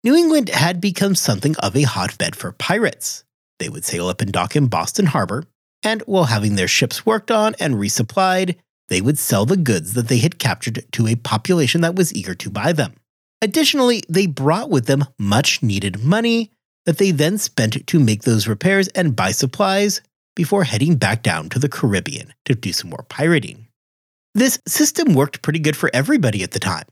New 0.03 0.15
England 0.15 0.50
had 0.50 0.79
become 0.79 1.15
something 1.15 1.55
of 1.57 1.75
a 1.75 1.83
hotbed 1.83 2.36
for 2.36 2.51
pirates. 2.51 3.24
They 3.60 3.69
would 3.69 3.86
sail 3.86 4.10
up 4.10 4.22
and 4.22 4.31
dock 4.31 4.55
in 4.55 4.67
Boston 4.67 5.07
Harbor, 5.07 5.45
and 5.81 6.01
while 6.01 6.25
having 6.25 6.55
their 6.55 6.67
ships 6.67 7.05
worked 7.05 7.31
on 7.31 7.55
and 7.60 7.75
resupplied, 7.75 8.55
they 8.89 9.01
would 9.01 9.17
sell 9.17 9.45
the 9.45 9.57
goods 9.57 9.93
that 9.93 10.07
they 10.07 10.17
had 10.17 10.39
captured 10.39 10.86
to 10.91 11.07
a 11.07 11.15
population 11.15 11.81
that 11.81 11.95
was 11.95 12.13
eager 12.13 12.36
to 12.36 12.50
buy 12.50 12.74
them. 12.74 12.93
Additionally, 13.41 14.03
they 14.07 14.27
brought 14.27 14.69
with 14.69 14.86
them 14.86 15.05
much 15.17 15.63
needed 15.63 16.03
money 16.03 16.51
that 16.86 16.98
they 16.98 17.12
then 17.12 17.38
spent 17.38 17.88
to 17.88 18.00
make 18.00 18.24
those 18.24 18.48
repairs 18.48 18.88
and 18.89 19.15
buy 19.15 19.31
supplies 19.31 20.01
before 20.36 20.63
heading 20.63 20.95
back 20.95 21.24
down 21.24 21.50
to 21.50 21.60
the 21.60 21.69
Caribbean 21.69 22.33
to 22.45 22.55
do 22.55 22.72
some 22.74 22.89
more 22.89 23.05
pirating. 23.10 23.62
This 24.36 24.60
system 24.68 25.13
worked 25.13 25.42
pretty 25.42 25.60
good 25.60 25.78
for 25.78 25.90
everybody 25.94 26.44
at 26.44 26.52
the 26.52 26.60
time. 26.60 26.86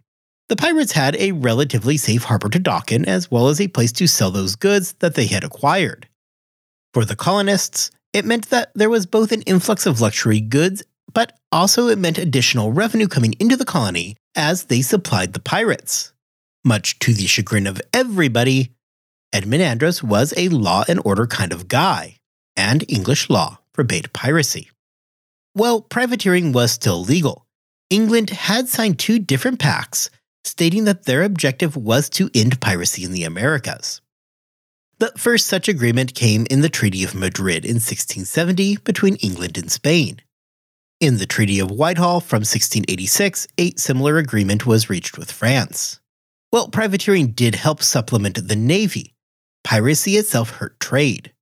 The 0.50 0.56
pirates 0.56 0.92
had 0.92 1.16
a 1.16 1.32
relatively 1.32 1.98
safe 1.98 2.24
harbor 2.24 2.50
to 2.50 2.60
dock 2.60 2.92
in, 2.92 3.06
as 3.06 3.32
well 3.32 3.48
as 3.48 3.62
a 3.62 3.68
place 3.68 3.92
to 3.94 4.08
sell 4.08 4.32
those 4.32 4.56
goods 4.56 4.94
that 5.00 5.16
they 5.16 5.28
had 5.28 5.44
acquired. 5.44 6.08
For 6.94 7.06
the 7.06 7.16
colonists, 7.16 7.90
it 8.14 8.26
meant 8.26 8.50
that 8.50 8.72
there 8.76 8.90
was 8.90 9.06
both 9.06 9.32
an 9.32 9.44
influx 9.44 9.86
of 9.86 10.02
luxury 10.02 10.42
goods 10.42 10.84
but 11.14 11.38
also 11.52 11.88
it 11.88 11.98
meant 11.98 12.18
additional 12.18 12.72
revenue 12.72 13.08
coming 13.08 13.34
into 13.40 13.58
the 13.58 13.66
colony 13.66 14.16
as 14.36 14.66
they 14.66 14.82
supplied 14.82 15.34
the 15.34 15.40
pirates. 15.40 16.14
Much 16.64 17.00
to 17.00 17.14
the 17.14 17.28
chagrin 17.28 17.68
of 17.68 17.82
everybody, 17.94 18.72
Edmund 19.34 19.64
Andros 19.64 20.04
was 20.04 20.34
a 20.38 20.50
law 20.50 20.84
and 20.88 21.02
order 21.04 21.28
kind 21.28 21.52
of 21.52 21.68
guy, 21.68 22.18
and 22.56 22.86
English 22.88 23.30
law 23.30 23.60
forbade 23.74 24.14
piracy. 24.14 24.70
While 25.54 25.82
privateering 25.82 26.54
was 26.54 26.72
still 26.72 27.04
legal, 27.04 27.46
England 27.90 28.30
had 28.30 28.70
signed 28.70 29.00
two 29.00 29.20
different 29.20 29.60
pacts 29.60 30.10
stating 30.46 30.86
that 30.86 31.04
their 31.04 31.24
objective 31.24 31.76
was 31.76 32.10
to 32.12 32.30
end 32.34 32.62
piracy 32.62 33.04
in 33.04 33.12
the 33.12 33.26
Americas. 33.26 34.02
The 35.00 35.12
first 35.18 35.48
such 35.48 35.68
agreement 35.68 36.16
came 36.16 36.48
in 36.50 36.62
the 36.62 36.70
Treaty 36.70 37.04
of 37.04 37.16
Madrid 37.16 37.66
in 37.66 37.76
1670 37.76 38.78
between 38.78 39.16
England 39.16 39.58
and 39.58 39.70
Spain. 39.70 40.22
In 41.02 41.18
the 41.18 41.26
Treaty 41.26 41.60
of 41.60 41.70
Whitehall 41.70 42.22
from 42.22 42.42
1686, 42.42 43.48
a 43.58 43.72
similar 43.72 44.18
agreement 44.18 44.66
was 44.66 44.90
reached 44.90 45.18
with 45.18 45.32
France. 45.32 46.00
While 46.52 46.70
privateering 46.70 47.32
did 47.32 47.56
help 47.56 47.82
supplement 47.84 48.48
the 48.48 48.56
Navy, 48.56 49.16
piracy 49.64 50.18
itself 50.18 50.52
hurt 50.52 50.80
trade. 50.80 51.34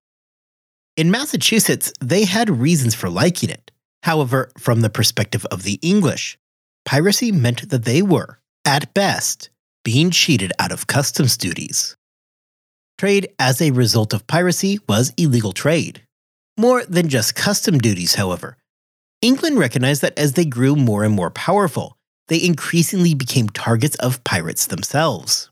In 0.95 1.11
Massachusetts, 1.11 1.93
they 2.01 2.25
had 2.25 2.49
reasons 2.49 2.95
for 2.95 3.09
liking 3.09 3.49
it. 3.49 3.71
However, 4.03 4.51
from 4.58 4.82
the 4.82 4.89
perspective 4.89 5.46
of 5.51 5.63
the 5.63 5.79
English, 5.82 6.38
piracy 6.86 7.32
meant 7.32 7.70
that 7.70 7.86
they 7.86 8.01
were, 8.01 8.39
at 8.65 8.94
best, 8.94 9.50
being 9.84 10.12
cheated 10.12 10.53
out 10.60 10.72
of 10.72 10.88
customs 10.88 11.38
duties. 11.38 11.96
Trade 12.98 13.29
as 13.39 13.62
a 13.62 13.72
result 13.72 14.13
of 14.13 14.27
piracy 14.27 14.79
was 14.88 15.13
illegal 15.18 15.53
trade. 15.53 16.03
More 16.58 16.84
than 16.84 17.08
just 17.08 17.36
custom 17.36 17.77
duties, 17.77 18.15
however. 18.15 18.58
England 19.22 19.58
recognized 19.58 20.01
that 20.01 20.18
as 20.18 20.34
they 20.34 20.46
grew 20.46 20.75
more 20.75 21.03
and 21.03 21.13
more 21.13 21.32
powerful, 21.32 21.98
they 22.27 22.44
increasingly 22.44 23.13
became 23.13 23.50
targets 23.50 23.96
of 23.98 24.24
pirates 24.24 24.68
themselves. 24.68 25.50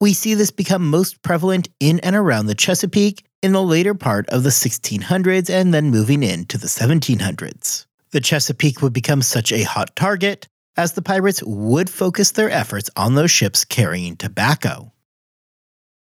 We 0.00 0.12
see 0.12 0.34
this 0.34 0.50
become 0.50 0.88
most 0.88 1.22
prevalent 1.22 1.68
in 1.80 2.00
and 2.00 2.14
around 2.14 2.46
the 2.46 2.54
Chesapeake 2.54 3.24
in 3.44 3.52
the 3.52 3.62
later 3.62 3.92
part 3.92 4.26
of 4.30 4.42
the 4.42 4.48
1600s 4.48 5.50
and 5.50 5.74
then 5.74 5.90
moving 5.90 6.22
into 6.22 6.56
the 6.56 6.66
1700s. 6.66 7.84
The 8.10 8.20
Chesapeake 8.22 8.80
would 8.80 8.94
become 8.94 9.20
such 9.20 9.52
a 9.52 9.64
hot 9.64 9.94
target 9.94 10.48
as 10.78 10.94
the 10.94 11.02
pirates 11.02 11.42
would 11.44 11.90
focus 11.90 12.30
their 12.30 12.48
efforts 12.48 12.88
on 12.96 13.16
those 13.16 13.30
ships 13.30 13.66
carrying 13.66 14.16
tobacco. 14.16 14.94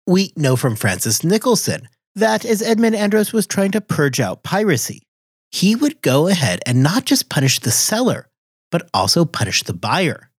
We 0.08 0.34
know 0.36 0.56
from 0.56 0.76
Francis 0.76 1.24
Nicholson 1.24 1.88
that 2.16 2.44
as 2.44 2.64
Edmund 2.64 2.96
Andros 2.96 3.32
was 3.34 3.46
trying 3.46 3.70
to 3.74 3.82
purge 3.82 4.20
out 4.20 4.42
piracy, 4.42 5.04
he 5.52 5.76
would 5.76 6.02
go 6.02 6.28
ahead 6.28 6.62
and 6.66 6.82
not 6.82 7.06
just 7.06 7.30
punish 7.30 7.60
the 7.60 7.70
seller, 7.70 8.30
but 8.72 8.90
also 8.96 9.26
punish 9.26 9.62
the 9.62 9.74
buyer. 9.74 10.32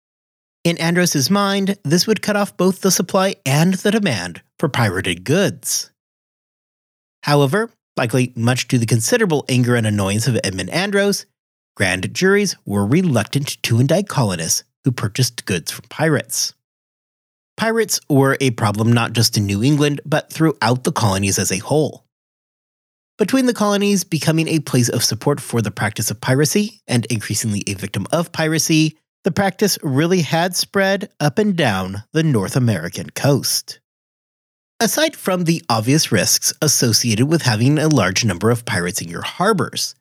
In 0.65 0.77
Andros's 0.79 1.29
mind, 1.29 1.77
this 1.85 2.05
would 2.07 2.21
cut 2.21 2.35
off 2.35 2.57
both 2.57 2.81
the 2.81 2.91
supply 2.91 3.35
and 3.45 3.75
the 3.75 3.91
demand 3.91 4.41
for 4.57 4.67
pirated 4.67 5.23
goods. 5.23 5.91
However, 7.23 7.69
likely 7.97 8.33
much 8.35 8.67
to 8.69 8.77
the 8.77 8.85
considerable 8.85 9.45
anger 9.49 9.75
and 9.75 9.85
annoyance 9.85 10.27
of 10.27 10.39
Edmund 10.43 10.69
Andros, 10.69 11.25
grand 11.75 12.13
juries 12.13 12.55
were 12.65 12.85
reluctant 12.85 13.61
to 13.63 13.79
indict 13.79 14.07
colonists 14.07 14.63
who 14.83 14.91
purchased 14.91 15.45
goods 15.45 15.71
from 15.71 15.85
pirates. 15.89 16.53
Pirates 17.57 17.99
were 18.09 18.37
a 18.39 18.51
problem 18.51 18.93
not 18.93 19.11
just 19.11 19.35
in 19.35 19.45
New 19.45 19.61
England, 19.61 19.99
but 20.05 20.31
throughout 20.31 20.85
the 20.85 20.93
colonies 20.93 21.37
as 21.37 21.51
a 21.51 21.57
whole. 21.57 22.05
Between 23.17 23.47
the 23.47 23.53
colonies 23.53 24.05
becoming 24.05 24.47
a 24.47 24.59
place 24.59 24.87
of 24.87 25.03
support 25.03 25.41
for 25.41 25.61
the 25.61 25.71
practice 25.71 26.09
of 26.09 26.21
piracy 26.21 26.81
and 26.87 27.05
increasingly 27.07 27.65
a 27.67 27.73
victim 27.73 28.07
of 28.13 28.31
piracy, 28.31 28.97
the 29.25 29.31
practice 29.31 29.77
really 29.83 30.21
had 30.21 30.55
spread 30.55 31.09
up 31.19 31.37
and 31.37 31.57
down 31.57 32.03
the 32.13 32.23
North 32.23 32.55
American 32.55 33.09
coast. 33.09 33.81
Aside 34.81 35.17
from 35.17 35.43
the 35.43 35.61
obvious 35.67 36.09
risks 36.09 36.53
associated 36.61 37.25
with 37.25 37.41
having 37.41 37.77
a 37.77 37.89
large 37.89 38.23
number 38.23 38.49
of 38.49 38.63
pirates 38.63 39.01
in 39.01 39.09
your 39.09 39.23
harbors, 39.23 39.93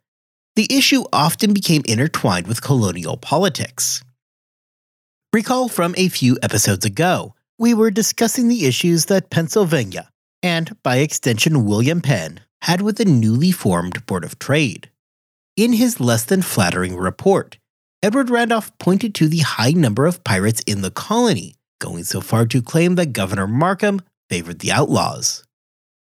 the 0.55 0.69
issue 0.71 1.03
often 1.13 1.53
became 1.53 1.83
intertwined 1.85 2.47
with 2.47 2.63
colonial 2.63 3.17
politics. 3.17 4.05
Recall 5.33 5.69
from 5.69 5.97
a 5.97 6.09
few 6.09 6.39
episodes 6.45 6.85
ago, 6.85 7.35
we 7.59 7.75
were 7.75 7.91
discussing 7.91 8.47
the 8.47 8.67
issues 8.67 9.07
that 9.07 9.31
Pennsylvania, 9.31 10.11
and 10.45 10.81
by 10.85 10.99
extension 10.99 11.65
William 11.65 12.01
Penn, 12.01 12.39
had 12.63 12.81
with 12.81 12.99
the 12.99 13.05
newly 13.05 13.51
formed 13.51 14.07
Board 14.07 14.23
of 14.23 14.39
Trade. 14.39 14.91
In 15.57 15.73
his 15.73 15.99
less 15.99 16.25
than 16.25 16.41
flattering 16.41 16.97
report, 16.97 17.59
Edward 18.01 18.31
Randolph 18.31 18.71
pointed 18.79 19.13
to 19.17 19.27
the 19.27 19.39
high 19.39 19.73
number 19.73 20.07
of 20.07 20.23
pirates 20.23 20.63
in 20.69 20.83
the 20.83 20.93
colony, 20.93 21.57
going 21.81 22.05
so 22.05 22.21
far 22.21 22.47
to 22.47 22.63
claim 22.63 22.95
that 22.95 23.13
Governor 23.13 23.49
Markham 23.49 24.01
favored 24.31 24.61
the 24.61 24.73
outlaws. 24.73 25.45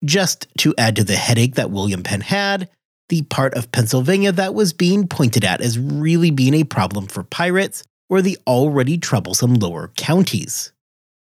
Just 0.05 0.47
to 0.59 0.75
add 0.77 0.97
to 0.97 1.05
the 1.05 1.17
headache 1.17 1.55
that 1.55 1.71
William 1.71 2.03
Penn 2.03 2.21
had, 2.21 2.69
the 3.09 3.23
part 3.23 3.55
of 3.55 3.73
Pennsylvania 3.73 4.33
that 4.33 4.55
was 4.55 4.73
being 4.73 5.07
pointed 5.09 5.45
at 5.45 5.61
as 5.61 5.79
really 5.79 6.31
being 6.31 6.55
a 6.55 6.65
problem 6.65 7.07
for 7.07 7.23
pirates 7.23 7.85
were 8.09 8.23
the 8.23 8.39
already 8.47 8.99
troublesome 8.99 9.55
lower 9.55 9.89
counties. 9.97 10.73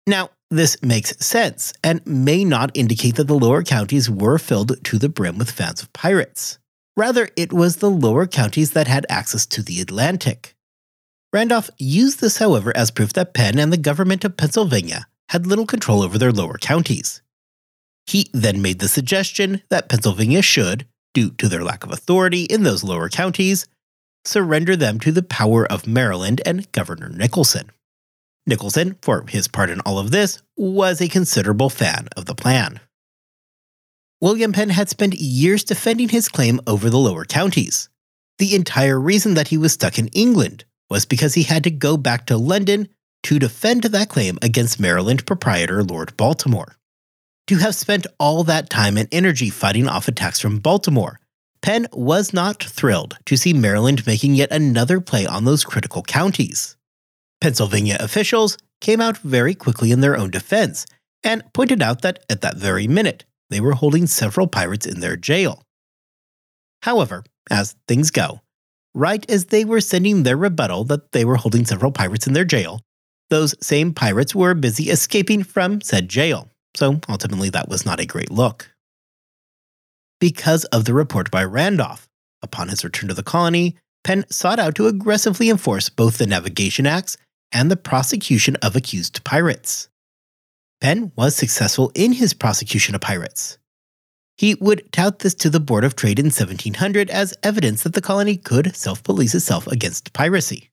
Now, 0.05 0.29
this 0.49 0.81
makes 0.81 1.17
sense 1.25 1.73
and 1.83 2.05
may 2.05 2.45
not 2.45 2.71
indicate 2.73 3.15
that 3.15 3.27
the 3.27 3.37
lower 3.37 3.63
counties 3.63 4.09
were 4.09 4.37
filled 4.37 4.83
to 4.85 4.97
the 4.97 5.09
brim 5.09 5.37
with 5.37 5.51
fans 5.51 5.81
of 5.81 5.91
pirates. 5.93 6.59
Rather, 6.95 7.29
it 7.35 7.51
was 7.51 7.77
the 7.77 7.91
lower 7.91 8.25
counties 8.25 8.71
that 8.71 8.87
had 8.87 9.05
access 9.09 9.45
to 9.47 9.61
the 9.61 9.81
Atlantic. 9.81 10.55
Randolph 11.33 11.69
used 11.77 12.21
this, 12.21 12.37
however, 12.37 12.71
as 12.75 12.89
proof 12.89 13.13
that 13.13 13.33
Penn 13.33 13.59
and 13.59 13.71
the 13.71 13.77
government 13.77 14.23
of 14.23 14.37
Pennsylvania 14.37 15.07
had 15.29 15.45
little 15.45 15.65
control 15.65 16.01
over 16.01 16.17
their 16.17 16.31
lower 16.31 16.57
counties. 16.57 17.21
He 18.05 18.29
then 18.33 18.61
made 18.61 18.79
the 18.79 18.87
suggestion 18.87 19.61
that 19.69 19.89
Pennsylvania 19.89 20.41
should, 20.41 20.87
due 21.13 21.31
to 21.31 21.49
their 21.49 21.63
lack 21.63 21.83
of 21.83 21.91
authority 21.91 22.43
in 22.43 22.63
those 22.63 22.83
lower 22.83 23.09
counties, 23.09 23.65
surrender 24.23 24.75
them 24.75 24.99
to 25.01 25.11
the 25.11 25.23
power 25.23 25.65
of 25.69 25.87
Maryland 25.87 26.41
and 26.45 26.71
Governor 26.71 27.09
Nicholson. 27.09 27.71
Nicholson, 28.45 28.97
for 29.01 29.25
his 29.27 29.47
part 29.47 29.69
in 29.69 29.81
all 29.81 29.99
of 29.99 30.11
this, 30.11 30.41
was 30.55 31.01
a 31.01 31.09
considerable 31.09 31.69
fan 31.69 32.07
of 32.15 32.25
the 32.25 32.35
plan. 32.35 32.79
William 34.21 34.53
Penn 34.53 34.69
had 34.69 34.89
spent 34.89 35.15
years 35.15 35.63
defending 35.63 36.09
his 36.09 36.29
claim 36.29 36.59
over 36.65 36.89
the 36.89 36.97
lower 36.97 37.25
counties. 37.25 37.89
The 38.39 38.55
entire 38.55 38.99
reason 38.99 39.33
that 39.33 39.49
he 39.49 39.57
was 39.57 39.73
stuck 39.73 39.99
in 39.99 40.07
England 40.07 40.63
was 40.89 41.05
because 41.05 41.33
he 41.33 41.43
had 41.43 41.63
to 41.65 41.71
go 41.71 41.97
back 41.97 42.25
to 42.27 42.37
London 42.37 42.87
to 43.27 43.39
defend 43.39 43.83
that 43.83 44.07
claim 44.07 44.39
against 44.41 44.79
Maryland 44.79 45.25
proprietor 45.25 45.83
Lord 45.83 46.15
Baltimore. 46.15 46.77
To 47.47 47.57
have 47.57 47.75
spent 47.75 48.07
all 48.21 48.45
that 48.45 48.69
time 48.69 48.95
and 48.95 49.09
energy 49.11 49.49
fighting 49.49 49.85
off 49.85 50.07
attacks 50.07 50.39
from 50.39 50.59
Baltimore, 50.59 51.19
Penn 51.61 51.87
was 51.91 52.31
not 52.31 52.63
thrilled 52.63 53.17
to 53.25 53.35
see 53.35 53.51
Maryland 53.51 54.07
making 54.07 54.35
yet 54.35 54.49
another 54.49 55.01
play 55.01 55.25
on 55.25 55.43
those 55.43 55.65
critical 55.65 56.03
counties. 56.03 56.77
Pennsylvania 57.41 57.97
officials 57.99 58.57
came 58.79 59.01
out 59.01 59.17
very 59.17 59.53
quickly 59.53 59.91
in 59.91 59.99
their 59.99 60.15
own 60.15 60.31
defense 60.31 60.85
and 61.21 61.43
pointed 61.51 61.81
out 61.81 62.03
that 62.03 62.23
at 62.29 62.39
that 62.39 62.55
very 62.55 62.87
minute, 62.87 63.25
they 63.49 63.59
were 63.59 63.73
holding 63.73 64.07
several 64.07 64.47
pirates 64.47 64.85
in 64.85 65.01
their 65.01 65.17
jail. 65.17 65.63
However, 66.83 67.25
as 67.51 67.75
things 67.89 68.09
go, 68.09 68.39
right 68.95 69.29
as 69.29 69.47
they 69.47 69.65
were 69.65 69.81
sending 69.81 70.23
their 70.23 70.37
rebuttal 70.37 70.85
that 70.85 71.11
they 71.11 71.25
were 71.25 71.35
holding 71.35 71.65
several 71.65 71.91
pirates 71.91 72.25
in 72.25 72.31
their 72.31 72.45
jail, 72.45 72.79
those 73.29 73.55
same 73.61 73.93
pirates 73.93 74.33
were 74.33 74.53
busy 74.53 74.89
escaping 74.89 75.43
from 75.43 75.81
said 75.81 76.09
jail, 76.09 76.49
so 76.75 76.99
ultimately 77.09 77.49
that 77.49 77.69
was 77.69 77.85
not 77.85 77.99
a 77.99 78.05
great 78.05 78.31
look. 78.31 78.71
Because 80.19 80.65
of 80.65 80.85
the 80.85 80.93
report 80.93 81.29
by 81.29 81.43
Randolph, 81.43 82.07
upon 82.41 82.69
his 82.69 82.83
return 82.83 83.07
to 83.09 83.13
the 83.13 83.23
colony, 83.23 83.75
Penn 84.03 84.25
sought 84.29 84.59
out 84.59 84.75
to 84.75 84.87
aggressively 84.87 85.49
enforce 85.49 85.89
both 85.89 86.17
the 86.17 86.25
Navigation 86.25 86.87
Acts 86.87 87.17
and 87.51 87.69
the 87.69 87.77
prosecution 87.77 88.55
of 88.57 88.75
accused 88.75 89.23
pirates. 89.23 89.89
Penn 90.79 91.11
was 91.15 91.35
successful 91.35 91.91
in 91.95 92.13
his 92.13 92.33
prosecution 92.33 92.95
of 92.95 93.01
pirates. 93.01 93.57
He 94.37 94.55
would 94.55 94.91
tout 94.91 95.19
this 95.19 95.33
to 95.35 95.49
the 95.49 95.59
Board 95.59 95.83
of 95.83 95.95
Trade 95.95 96.19
in 96.19 96.27
1700 96.27 97.09
as 97.09 97.33
evidence 97.41 97.83
that 97.83 97.93
the 97.93 98.01
colony 98.01 98.37
could 98.37 98.75
self 98.75 99.01
police 99.03 99.33
itself 99.33 99.65
against 99.67 100.13
piracy. 100.13 100.69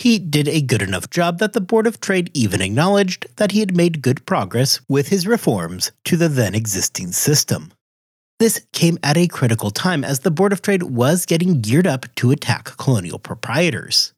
He 0.00 0.18
did 0.18 0.48
a 0.48 0.62
good 0.62 0.80
enough 0.80 1.10
job 1.10 1.40
that 1.40 1.52
the 1.52 1.60
Board 1.60 1.86
of 1.86 2.00
Trade 2.00 2.30
even 2.32 2.62
acknowledged 2.62 3.26
that 3.36 3.52
he 3.52 3.60
had 3.60 3.76
made 3.76 4.00
good 4.00 4.24
progress 4.24 4.80
with 4.88 5.08
his 5.08 5.26
reforms 5.26 5.92
to 6.04 6.16
the 6.16 6.30
then 6.30 6.54
existing 6.54 7.12
system. 7.12 7.70
This 8.38 8.64
came 8.72 8.98
at 9.02 9.18
a 9.18 9.28
critical 9.28 9.70
time 9.70 10.02
as 10.02 10.20
the 10.20 10.30
Board 10.30 10.54
of 10.54 10.62
Trade 10.62 10.84
was 10.84 11.26
getting 11.26 11.60
geared 11.60 11.86
up 11.86 12.06
to 12.14 12.30
attack 12.30 12.78
colonial 12.78 13.18
proprietors. 13.18 14.14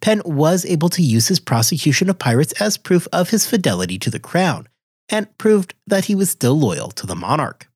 Penn 0.00 0.20
was 0.24 0.64
able 0.64 0.88
to 0.88 1.02
use 1.02 1.28
his 1.28 1.38
prosecution 1.38 2.10
of 2.10 2.18
pirates 2.18 2.52
as 2.60 2.76
proof 2.76 3.06
of 3.12 3.30
his 3.30 3.46
fidelity 3.46 4.00
to 4.00 4.10
the 4.10 4.18
crown, 4.18 4.66
and 5.08 5.38
proved 5.38 5.74
that 5.86 6.06
he 6.06 6.16
was 6.16 6.28
still 6.28 6.58
loyal 6.58 6.90
to 6.90 7.06
the 7.06 7.14
monarch. 7.14 7.68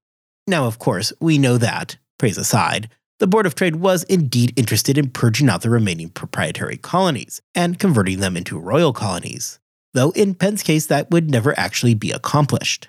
Now, 0.48 0.66
of 0.66 0.80
course, 0.80 1.12
we 1.20 1.38
know 1.38 1.56
that, 1.56 1.98
praise 2.18 2.36
aside, 2.36 2.90
the 3.20 3.26
Board 3.26 3.44
of 3.44 3.54
Trade 3.54 3.76
was 3.76 4.02
indeed 4.04 4.54
interested 4.56 4.96
in 4.96 5.10
purging 5.10 5.50
out 5.50 5.60
the 5.60 5.68
remaining 5.68 6.08
proprietary 6.08 6.78
colonies 6.78 7.42
and 7.54 7.78
converting 7.78 8.20
them 8.20 8.34
into 8.34 8.58
royal 8.58 8.94
colonies, 8.94 9.58
though 9.92 10.10
in 10.12 10.34
Penn's 10.34 10.62
case 10.62 10.86
that 10.86 11.10
would 11.10 11.30
never 11.30 11.56
actually 11.58 11.92
be 11.92 12.10
accomplished. 12.10 12.88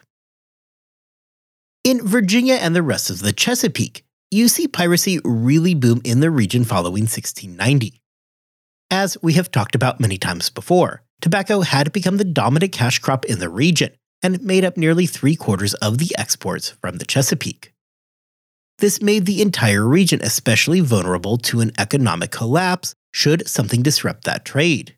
In 1.83 2.07
Virginia 2.07 2.55
and 2.55 2.73
the 2.73 2.81
rest 2.81 3.09
of 3.09 3.19
the 3.19 3.33
Chesapeake, 3.33 4.05
you 4.29 4.47
see 4.47 4.69
piracy 4.69 5.19
really 5.25 5.73
boom 5.73 5.99
in 6.05 6.21
the 6.21 6.31
region 6.31 6.63
following 6.63 7.03
1690. 7.03 8.01
As 8.89 9.17
we 9.21 9.33
have 9.33 9.51
talked 9.51 9.75
about 9.75 9.99
many 9.99 10.17
times 10.17 10.49
before, 10.49 11.03
tobacco 11.19 11.61
had 11.61 11.91
become 11.91 12.15
the 12.15 12.23
dominant 12.23 12.71
cash 12.71 12.99
crop 12.99 13.25
in 13.25 13.39
the 13.39 13.49
region 13.49 13.91
and 14.23 14.41
made 14.41 14.63
up 14.63 14.77
nearly 14.77 15.05
three 15.05 15.35
quarters 15.35 15.73
of 15.75 15.97
the 15.97 16.15
exports 16.17 16.69
from 16.81 16.99
the 16.99 17.05
Chesapeake. 17.05 17.70
This 18.81 18.99
made 18.99 19.27
the 19.27 19.43
entire 19.43 19.87
region 19.87 20.21
especially 20.23 20.79
vulnerable 20.79 21.37
to 21.37 21.61
an 21.61 21.71
economic 21.77 22.31
collapse 22.31 22.95
should 23.11 23.47
something 23.47 23.83
disrupt 23.83 24.23
that 24.23 24.43
trade. 24.43 24.95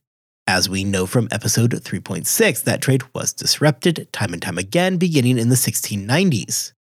As 0.47 0.69
we 0.69 0.85
know 0.85 1.05
from 1.05 1.27
episode 1.31 1.71
3.6, 1.71 2.63
that 2.63 2.81
trade 2.81 3.03
was 3.13 3.33
disrupted 3.33 4.07
time 4.13 4.31
and 4.31 4.41
time 4.41 4.57
again 4.57 4.95
beginning 4.95 5.37
in 5.37 5.49
the 5.49 5.55
1690s. 5.55 6.71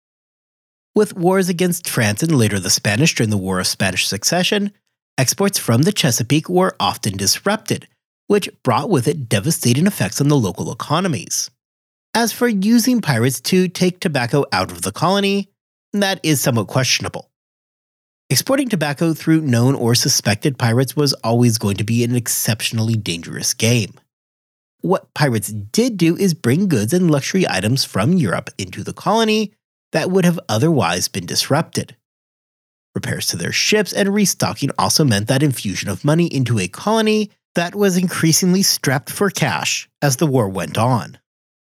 With 0.95 1.17
wars 1.17 1.49
against 1.49 1.91
France 1.91 2.23
and 2.23 2.39
later 2.39 2.61
the 2.61 2.71
Spanish 2.71 3.17
during 3.17 3.31
the 3.31 3.37
War 3.37 3.59
of 3.59 3.67
Spanish 3.67 4.07
Succession, 4.07 4.71
exports 5.19 5.59
from 5.59 5.83
the 5.83 5.93
Chesapeake 5.93 6.49
were 6.49 6.77
often 6.79 7.17
disrupted, 7.17 7.89
which 8.29 8.49
brought 8.63 8.91
with 8.91 9.09
it 9.09 9.29
devastating 9.29 9.89
effects 9.89 10.21
on 10.21 10.29
the 10.29 10.37
local 10.37 10.71
economies. 10.71 11.51
As 12.15 12.31
for 12.31 12.47
using 12.47 13.01
pirates 13.01 13.41
to 13.41 13.67
take 13.67 13.99
tobacco 13.99 14.45
out 14.53 14.71
of 14.71 14.83
the 14.83 14.93
colony, 14.93 15.52
that 15.93 16.21
is 16.23 16.41
somewhat 16.41 16.69
questionable. 16.69 17.31
Exporting 18.31 18.69
tobacco 18.69 19.13
through 19.13 19.43
known 19.43 19.75
or 19.75 19.95
suspected 19.95 20.59
pirates 20.59 20.97
was 20.97 21.13
always 21.23 21.59
going 21.59 21.77
to 21.77 21.85
be 21.85 22.03
an 22.03 22.17
exceptionally 22.17 22.97
dangerous 22.97 23.53
game. 23.53 23.93
What 24.81 25.13
pirates 25.15 25.49
did 25.49 25.97
do 25.97 26.17
is 26.17 26.33
bring 26.33 26.67
goods 26.67 26.93
and 26.93 27.11
luxury 27.11 27.47
items 27.49 27.85
from 27.85 28.15
Europe 28.15 28.51
into 28.57 28.83
the 28.83 28.95
colony 28.95 29.53
that 29.93 30.11
would 30.11 30.25
have 30.25 30.41
otherwise 30.49 31.09
been 31.09 31.27
disrupted. 31.27 31.97
Repairs 32.95 33.27
to 33.29 33.37
their 33.37 33.53
ships 33.53 33.93
and 33.93 34.15
restocking 34.15 34.71
also 34.79 35.05
meant 35.05 35.29
that 35.29 35.43
infusion 35.43 35.89
of 35.89 36.05
money 36.05 36.27
into 36.27 36.59
a 36.59 36.69
colony 36.69 37.31
that 37.55 37.75
was 37.75 37.97
increasingly 37.97 38.63
strapped 38.63 39.11
for 39.11 39.31
cash 39.31 39.89
as 40.01 40.17
the 40.17 40.27
war 40.27 40.49
went 40.49 40.79
on. 40.79 41.19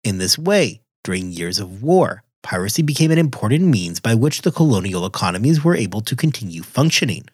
In 0.04 0.18
this 0.18 0.38
way, 0.38 0.82
during 1.04 1.32
years 1.32 1.60
of 1.60 1.84
war, 1.84 2.24
piracy 2.44 2.84
became 2.84 3.10
an 3.10 3.18
important 3.18 3.66
means 3.66 4.00
by 4.00 4.14
which 4.14 4.44
the 4.44 4.52
colonial 4.52 5.06
economies 5.06 5.64
were 5.64 5.76
able 5.76 6.02
to 6.02 6.16
continue 6.16 6.62
functioning. 6.62 7.26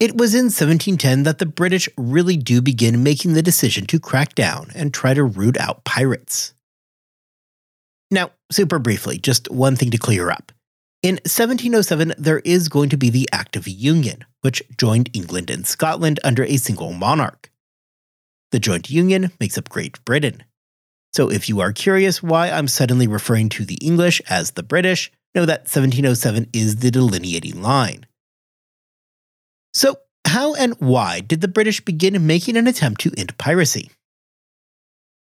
It 0.00 0.16
was 0.16 0.34
in 0.34 0.46
1710 0.46 1.24
that 1.24 1.38
the 1.38 1.46
British 1.46 1.88
really 1.96 2.36
do 2.36 2.60
begin 2.62 3.02
making 3.02 3.34
the 3.34 3.42
decision 3.42 3.86
to 3.86 4.00
crack 4.00 4.34
down 4.34 4.70
and 4.74 4.92
try 4.92 5.12
to 5.12 5.22
root 5.22 5.58
out 5.58 5.84
pirates. 5.84 6.54
Now, 8.10 8.30
super 8.50 8.78
briefly, 8.78 9.18
just 9.18 9.50
one 9.50 9.76
thing 9.76 9.90
to 9.90 9.98
clear 9.98 10.30
up. 10.30 10.52
In 11.02 11.14
1707, 11.24 12.14
there 12.18 12.40
is 12.40 12.68
going 12.68 12.88
to 12.88 12.96
be 12.96 13.08
the 13.08 13.28
Act 13.32 13.56
of 13.56 13.68
Union, 13.68 14.24
which 14.40 14.62
joined 14.76 15.10
England 15.12 15.48
and 15.48 15.66
Scotland 15.66 16.18
under 16.24 16.44
a 16.44 16.56
single 16.56 16.92
monarch. 16.92 17.50
The 18.52 18.58
joint 18.58 18.90
union 18.90 19.30
makes 19.38 19.56
up 19.56 19.68
Great 19.68 20.04
Britain. 20.04 20.42
So 21.12 21.30
if 21.30 21.48
you 21.48 21.60
are 21.60 21.72
curious 21.72 22.22
why 22.22 22.50
I'm 22.50 22.68
suddenly 22.68 23.06
referring 23.06 23.48
to 23.50 23.64
the 23.64 23.78
English 23.82 24.22
as 24.28 24.52
the 24.52 24.62
British, 24.62 25.10
know 25.34 25.44
that 25.44 25.62
1707 25.62 26.48
is 26.52 26.76
the 26.76 26.90
delineating 26.90 27.62
line. 27.62 28.06
So, 29.72 29.96
how 30.26 30.54
and 30.54 30.74
why 30.78 31.20
did 31.20 31.40
the 31.40 31.48
British 31.48 31.80
begin 31.80 32.26
making 32.26 32.56
an 32.56 32.66
attempt 32.66 33.00
to 33.02 33.12
end 33.16 33.36
piracy? 33.38 33.90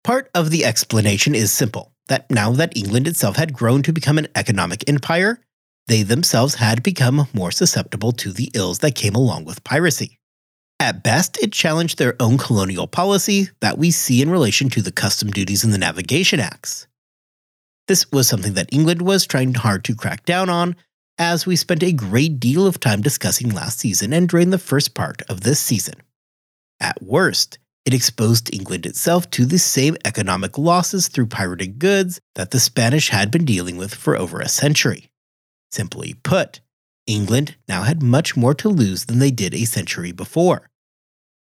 Part 0.03 0.29
of 0.33 0.49
the 0.49 0.65
explanation 0.65 1.35
is 1.35 1.51
simple 1.51 1.91
that 2.07 2.29
now 2.29 2.51
that 2.51 2.77
England 2.77 3.07
itself 3.07 3.35
had 3.35 3.53
grown 3.53 3.81
to 3.83 3.93
become 3.93 4.17
an 4.17 4.27
economic 4.35 4.87
empire, 4.87 5.39
they 5.87 6.03
themselves 6.03 6.55
had 6.55 6.83
become 6.83 7.27
more 7.33 7.51
susceptible 7.51 8.11
to 8.13 8.31
the 8.31 8.51
ills 8.53 8.79
that 8.79 8.95
came 8.95 9.15
along 9.15 9.45
with 9.45 9.63
piracy. 9.63 10.19
At 10.79 11.03
best, 11.03 11.37
it 11.41 11.51
challenged 11.51 11.97
their 11.97 12.15
own 12.19 12.37
colonial 12.37 12.87
policy 12.87 13.49
that 13.61 13.77
we 13.77 13.91
see 13.91 14.21
in 14.21 14.29
relation 14.29 14.69
to 14.71 14.81
the 14.81 14.91
custom 14.91 15.31
duties 15.31 15.63
and 15.63 15.73
the 15.73 15.77
navigation 15.77 16.39
acts. 16.39 16.87
This 17.87 18.11
was 18.11 18.27
something 18.27 18.53
that 18.53 18.73
England 18.73 19.01
was 19.01 19.25
trying 19.25 19.53
hard 19.53 19.83
to 19.85 19.95
crack 19.95 20.25
down 20.25 20.49
on, 20.49 20.75
as 21.17 21.45
we 21.45 21.55
spent 21.55 21.81
a 21.81 21.93
great 21.93 22.39
deal 22.39 22.67
of 22.67 22.79
time 22.79 23.01
discussing 23.01 23.49
last 23.49 23.79
season 23.79 24.11
and 24.11 24.27
during 24.27 24.49
the 24.49 24.57
first 24.57 24.93
part 24.93 25.21
of 25.29 25.41
this 25.41 25.59
season. 25.59 25.95
At 26.79 27.01
worst, 27.01 27.57
it 27.85 27.93
exposed 27.93 28.53
England 28.53 28.85
itself 28.85 29.29
to 29.31 29.45
the 29.45 29.59
same 29.59 29.95
economic 30.03 30.57
losses 30.57 31.07
through 31.07 31.27
pirated 31.27 31.79
goods 31.79 32.19
that 32.33 32.51
the 32.51 32.59
Spanish 32.59 33.09
had 33.09 33.31
been 33.31 33.45
dealing 33.45 33.77
with 33.77 33.93
for 33.93 34.17
over 34.17 34.41
a 34.41 34.49
century. 34.49 35.09
Simply 35.71 36.15
put, 36.15 36.61
England 37.07 37.55
now 37.67 37.83
had 37.83 38.01
much 38.01 38.35
more 38.35 38.53
to 38.55 38.69
lose 38.69 39.05
than 39.05 39.19
they 39.19 39.31
did 39.31 39.53
a 39.53 39.65
century 39.65 40.11
before. 40.11 40.69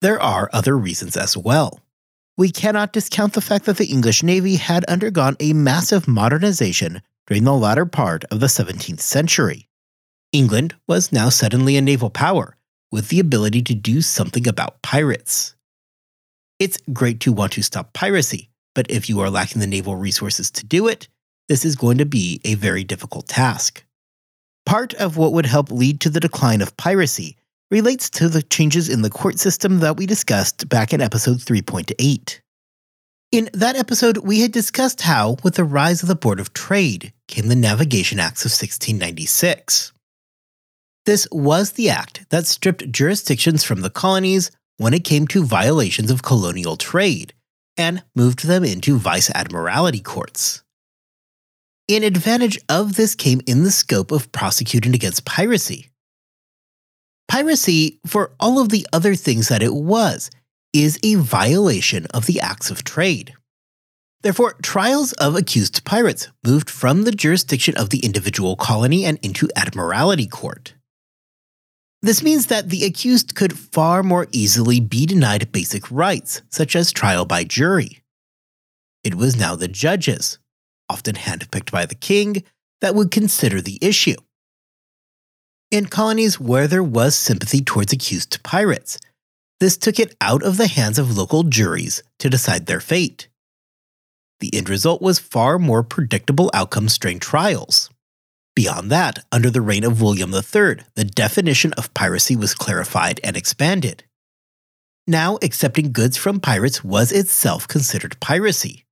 There 0.00 0.20
are 0.20 0.50
other 0.52 0.76
reasons 0.76 1.16
as 1.16 1.36
well. 1.36 1.80
We 2.36 2.50
cannot 2.50 2.92
discount 2.92 3.32
the 3.32 3.40
fact 3.40 3.64
that 3.64 3.78
the 3.78 3.86
English 3.86 4.22
Navy 4.22 4.56
had 4.56 4.84
undergone 4.84 5.36
a 5.40 5.52
massive 5.52 6.06
modernization 6.06 7.02
during 7.26 7.44
the 7.44 7.52
latter 7.52 7.84
part 7.84 8.24
of 8.26 8.40
the 8.40 8.46
17th 8.46 9.00
century. 9.00 9.68
England 10.32 10.76
was 10.86 11.10
now 11.10 11.30
suddenly 11.30 11.76
a 11.76 11.82
naval 11.82 12.10
power 12.10 12.56
with 12.92 13.08
the 13.08 13.18
ability 13.18 13.62
to 13.62 13.74
do 13.74 14.02
something 14.02 14.46
about 14.46 14.82
pirates. 14.82 15.56
It's 16.58 16.78
great 16.92 17.20
to 17.20 17.32
want 17.32 17.52
to 17.52 17.62
stop 17.62 17.92
piracy, 17.92 18.50
but 18.74 18.90
if 18.90 19.08
you 19.08 19.20
are 19.20 19.30
lacking 19.30 19.60
the 19.60 19.66
naval 19.66 19.96
resources 19.96 20.50
to 20.52 20.66
do 20.66 20.86
it, 20.86 21.08
this 21.48 21.64
is 21.64 21.76
going 21.76 21.98
to 21.98 22.06
be 22.06 22.40
a 22.44 22.54
very 22.54 22.84
difficult 22.84 23.26
task. 23.26 23.84
Part 24.68 24.92
of 24.92 25.16
what 25.16 25.32
would 25.32 25.46
help 25.46 25.72
lead 25.72 25.98
to 26.02 26.10
the 26.10 26.20
decline 26.20 26.60
of 26.60 26.76
piracy 26.76 27.38
relates 27.70 28.10
to 28.10 28.28
the 28.28 28.42
changes 28.42 28.90
in 28.90 29.00
the 29.00 29.08
court 29.08 29.38
system 29.38 29.78
that 29.78 29.96
we 29.96 30.04
discussed 30.04 30.68
back 30.68 30.92
in 30.92 31.00
episode 31.00 31.38
3.8. 31.38 32.40
In 33.32 33.48
that 33.54 33.76
episode, 33.76 34.18
we 34.18 34.40
had 34.40 34.52
discussed 34.52 35.00
how, 35.00 35.38
with 35.42 35.54
the 35.54 35.64
rise 35.64 36.02
of 36.02 36.08
the 36.08 36.14
Board 36.14 36.38
of 36.38 36.52
Trade, 36.52 37.14
came 37.28 37.48
the 37.48 37.56
Navigation 37.56 38.20
Acts 38.20 38.44
of 38.44 38.50
1696. 38.50 39.94
This 41.06 41.26
was 41.32 41.72
the 41.72 41.88
act 41.88 42.26
that 42.28 42.46
stripped 42.46 42.92
jurisdictions 42.92 43.64
from 43.64 43.80
the 43.80 43.88
colonies 43.88 44.50
when 44.76 44.92
it 44.92 45.02
came 45.02 45.26
to 45.28 45.46
violations 45.46 46.10
of 46.10 46.22
colonial 46.22 46.76
trade 46.76 47.32
and 47.78 48.04
moved 48.14 48.46
them 48.46 48.64
into 48.64 48.98
vice 48.98 49.30
admiralty 49.34 50.00
courts. 50.00 50.62
An 51.90 52.02
advantage 52.02 52.58
of 52.68 52.96
this 52.96 53.14
came 53.14 53.40
in 53.46 53.62
the 53.62 53.70
scope 53.70 54.12
of 54.12 54.30
prosecuting 54.30 54.94
against 54.94 55.24
piracy. 55.24 55.88
Piracy, 57.28 57.98
for 58.06 58.32
all 58.38 58.58
of 58.58 58.68
the 58.68 58.86
other 58.92 59.14
things 59.14 59.48
that 59.48 59.62
it 59.62 59.72
was, 59.72 60.30
is 60.74 60.98
a 61.02 61.14
violation 61.14 62.04
of 62.12 62.26
the 62.26 62.40
Acts 62.42 62.70
of 62.70 62.84
Trade. 62.84 63.32
Therefore, 64.20 64.54
trials 64.62 65.14
of 65.14 65.34
accused 65.34 65.82
pirates 65.84 66.28
moved 66.44 66.68
from 66.68 67.04
the 67.04 67.10
jurisdiction 67.10 67.74
of 67.78 67.88
the 67.88 68.00
individual 68.00 68.54
colony 68.54 69.06
and 69.06 69.18
into 69.22 69.48
Admiralty 69.56 70.26
Court. 70.26 70.74
This 72.02 72.22
means 72.22 72.48
that 72.48 72.68
the 72.68 72.84
accused 72.84 73.34
could 73.34 73.58
far 73.58 74.02
more 74.02 74.26
easily 74.30 74.78
be 74.78 75.06
denied 75.06 75.52
basic 75.52 75.90
rights, 75.90 76.42
such 76.50 76.76
as 76.76 76.92
trial 76.92 77.24
by 77.24 77.44
jury. 77.44 78.02
It 79.02 79.14
was 79.14 79.36
now 79.36 79.56
the 79.56 79.68
judges, 79.68 80.38
often 80.88 81.14
handpicked 81.14 81.70
by 81.70 81.86
the 81.86 81.94
king, 81.94 82.42
that 82.80 82.94
would 82.94 83.10
consider 83.10 83.60
the 83.60 83.78
issue. 83.80 84.16
In 85.70 85.86
colonies 85.86 86.40
where 86.40 86.66
there 86.66 86.82
was 86.82 87.14
sympathy 87.14 87.60
towards 87.60 87.92
accused 87.92 88.42
pirates, 88.42 88.98
this 89.60 89.76
took 89.76 89.98
it 89.98 90.14
out 90.20 90.42
of 90.42 90.56
the 90.56 90.68
hands 90.68 90.98
of 90.98 91.16
local 91.16 91.42
juries 91.42 92.02
to 92.20 92.30
decide 92.30 92.66
their 92.66 92.80
fate. 92.80 93.28
The 94.40 94.54
end 94.54 94.68
result 94.68 95.02
was 95.02 95.18
far 95.18 95.58
more 95.58 95.82
predictable 95.82 96.50
outcomes 96.54 96.96
during 96.96 97.18
trials. 97.18 97.90
Beyond 98.54 98.90
that, 98.90 99.24
under 99.30 99.50
the 99.50 99.60
reign 99.60 99.84
of 99.84 100.00
William 100.00 100.32
III, 100.32 100.84
the 100.94 101.04
definition 101.04 101.72
of 101.74 101.92
piracy 101.94 102.34
was 102.34 102.54
clarified 102.54 103.20
and 103.22 103.36
expanded. 103.36 104.04
Now, 105.06 105.38
accepting 105.42 105.92
goods 105.92 106.16
from 106.16 106.40
pirates 106.40 106.84
was 106.84 107.12
itself 107.12 107.66
considered 107.66 108.20
piracy. 108.20 108.84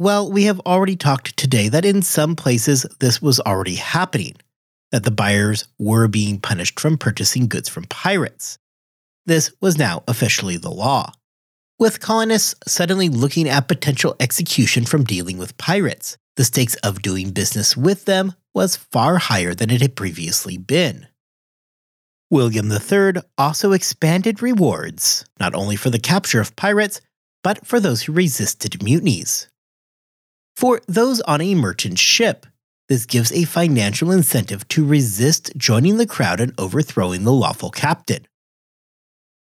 Well, 0.00 0.30
we 0.30 0.44
have 0.44 0.60
already 0.60 0.94
talked 0.94 1.36
today 1.36 1.68
that 1.70 1.84
in 1.84 2.02
some 2.02 2.36
places 2.36 2.86
this 3.00 3.20
was 3.20 3.40
already 3.40 3.74
happening, 3.74 4.36
that 4.92 5.02
the 5.02 5.10
buyers 5.10 5.66
were 5.76 6.06
being 6.06 6.38
punished 6.38 6.78
from 6.78 6.96
purchasing 6.96 7.48
goods 7.48 7.68
from 7.68 7.82
pirates. 7.82 8.58
This 9.26 9.50
was 9.60 9.76
now 9.76 10.04
officially 10.06 10.56
the 10.56 10.70
law. 10.70 11.10
With 11.80 11.98
colonists 11.98 12.54
suddenly 12.64 13.08
looking 13.08 13.48
at 13.48 13.66
potential 13.66 14.14
execution 14.20 14.84
from 14.84 15.02
dealing 15.02 15.36
with 15.36 15.58
pirates, 15.58 16.16
the 16.36 16.44
stakes 16.44 16.76
of 16.76 17.02
doing 17.02 17.30
business 17.30 17.76
with 17.76 18.04
them 18.04 18.34
was 18.54 18.76
far 18.76 19.18
higher 19.18 19.52
than 19.52 19.68
it 19.68 19.82
had 19.82 19.96
previously 19.96 20.56
been. 20.56 21.08
William 22.30 22.70
III 22.70 23.22
also 23.36 23.72
expanded 23.72 24.42
rewards, 24.42 25.24
not 25.40 25.56
only 25.56 25.74
for 25.74 25.90
the 25.90 25.98
capture 25.98 26.40
of 26.40 26.54
pirates, 26.54 27.00
but 27.42 27.66
for 27.66 27.80
those 27.80 28.02
who 28.02 28.12
resisted 28.12 28.80
mutinies. 28.80 29.48
For 30.58 30.80
those 30.88 31.20
on 31.20 31.40
a 31.40 31.54
merchant 31.54 32.00
ship, 32.00 32.44
this 32.88 33.06
gives 33.06 33.30
a 33.30 33.44
financial 33.44 34.10
incentive 34.10 34.66
to 34.70 34.84
resist 34.84 35.52
joining 35.56 35.98
the 35.98 36.06
crowd 36.06 36.40
and 36.40 36.52
overthrowing 36.58 37.22
the 37.22 37.32
lawful 37.32 37.70
captain. 37.70 38.26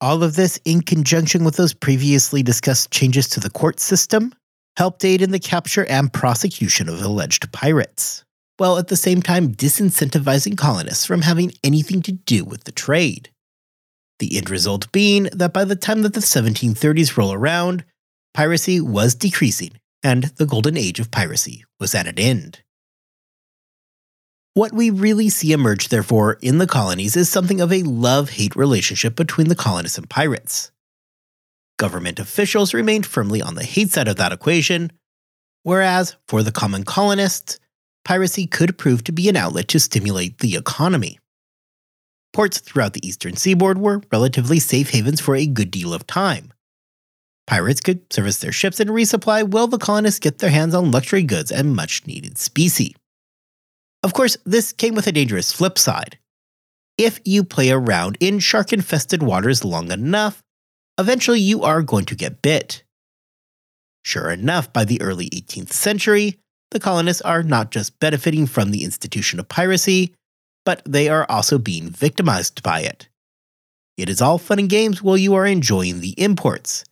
All 0.00 0.22
of 0.22 0.36
this, 0.36 0.60
in 0.64 0.82
conjunction 0.82 1.42
with 1.42 1.56
those 1.56 1.74
previously 1.74 2.44
discussed 2.44 2.92
changes 2.92 3.28
to 3.30 3.40
the 3.40 3.50
court 3.50 3.80
system, 3.80 4.32
helped 4.76 5.04
aid 5.04 5.20
in 5.20 5.32
the 5.32 5.40
capture 5.40 5.84
and 5.86 6.12
prosecution 6.12 6.88
of 6.88 7.02
alleged 7.02 7.50
pirates, 7.50 8.24
while 8.58 8.78
at 8.78 8.86
the 8.86 8.94
same 8.94 9.20
time 9.20 9.52
disincentivizing 9.52 10.56
colonists 10.56 11.06
from 11.06 11.22
having 11.22 11.50
anything 11.64 12.02
to 12.02 12.12
do 12.12 12.44
with 12.44 12.62
the 12.62 12.72
trade. 12.72 13.30
The 14.20 14.36
end 14.36 14.48
result 14.48 14.92
being 14.92 15.24
that 15.32 15.52
by 15.52 15.64
the 15.64 15.74
time 15.74 16.02
that 16.02 16.14
the 16.14 16.20
1730s 16.20 17.16
roll 17.16 17.32
around, 17.32 17.84
piracy 18.32 18.80
was 18.80 19.16
decreasing 19.16 19.72
and 20.02 20.24
the 20.36 20.46
golden 20.46 20.76
age 20.76 21.00
of 21.00 21.10
piracy 21.10 21.64
was 21.78 21.94
at 21.94 22.06
an 22.06 22.18
end. 22.18 22.62
What 24.54 24.72
we 24.72 24.90
really 24.90 25.28
see 25.28 25.52
emerge, 25.52 25.88
therefore, 25.88 26.38
in 26.42 26.58
the 26.58 26.66
colonies 26.66 27.16
is 27.16 27.28
something 27.28 27.60
of 27.60 27.72
a 27.72 27.84
love 27.84 28.30
hate 28.30 28.56
relationship 28.56 29.14
between 29.14 29.48
the 29.48 29.54
colonists 29.54 29.96
and 29.96 30.10
pirates. 30.10 30.72
Government 31.78 32.18
officials 32.18 32.74
remained 32.74 33.06
firmly 33.06 33.40
on 33.40 33.54
the 33.54 33.64
hate 33.64 33.90
side 33.90 34.08
of 34.08 34.16
that 34.16 34.32
equation, 34.32 34.92
whereas 35.62 36.16
for 36.26 36.42
the 36.42 36.52
common 36.52 36.84
colonists, 36.84 37.58
piracy 38.04 38.46
could 38.46 38.76
prove 38.76 39.04
to 39.04 39.12
be 39.12 39.28
an 39.28 39.36
outlet 39.36 39.68
to 39.68 39.78
stimulate 39.78 40.38
the 40.38 40.56
economy. 40.56 41.18
Ports 42.32 42.58
throughout 42.58 42.92
the 42.92 43.06
eastern 43.06 43.36
seaboard 43.36 43.78
were 43.78 44.02
relatively 44.12 44.58
safe 44.58 44.90
havens 44.90 45.20
for 45.20 45.36
a 45.36 45.46
good 45.46 45.70
deal 45.70 45.94
of 45.94 46.06
time. 46.06 46.52
Pirates 47.50 47.80
could 47.80 48.12
service 48.12 48.36
their 48.36 48.52
ships 48.52 48.78
and 48.78 48.90
resupply 48.90 49.42
while 49.42 49.66
the 49.66 49.76
colonists 49.76 50.20
get 50.20 50.38
their 50.38 50.50
hands 50.50 50.72
on 50.72 50.92
luxury 50.92 51.24
goods 51.24 51.50
and 51.50 51.74
much 51.74 52.06
needed 52.06 52.38
specie. 52.38 52.94
Of 54.04 54.14
course, 54.14 54.36
this 54.46 54.72
came 54.72 54.94
with 54.94 55.08
a 55.08 55.12
dangerous 55.12 55.50
flip 55.50 55.76
side. 55.76 56.20
If 56.96 57.18
you 57.24 57.42
play 57.42 57.72
around 57.72 58.16
in 58.20 58.38
shark 58.38 58.72
infested 58.72 59.20
waters 59.20 59.64
long 59.64 59.90
enough, 59.90 60.44
eventually 60.96 61.40
you 61.40 61.64
are 61.64 61.82
going 61.82 62.04
to 62.04 62.14
get 62.14 62.40
bit. 62.40 62.84
Sure 64.04 64.30
enough, 64.30 64.72
by 64.72 64.84
the 64.84 65.02
early 65.02 65.28
18th 65.30 65.72
century, 65.72 66.38
the 66.70 66.78
colonists 66.78 67.22
are 67.22 67.42
not 67.42 67.72
just 67.72 67.98
benefiting 67.98 68.46
from 68.46 68.70
the 68.70 68.84
institution 68.84 69.40
of 69.40 69.48
piracy, 69.48 70.14
but 70.64 70.82
they 70.84 71.08
are 71.08 71.26
also 71.28 71.58
being 71.58 71.90
victimized 71.90 72.62
by 72.62 72.82
it. 72.82 73.08
It 73.96 74.08
is 74.08 74.22
all 74.22 74.38
fun 74.38 74.60
and 74.60 74.68
games 74.68 75.02
while 75.02 75.16
you 75.16 75.34
are 75.34 75.46
enjoying 75.46 75.98
the 75.98 76.14
imports. 76.16 76.84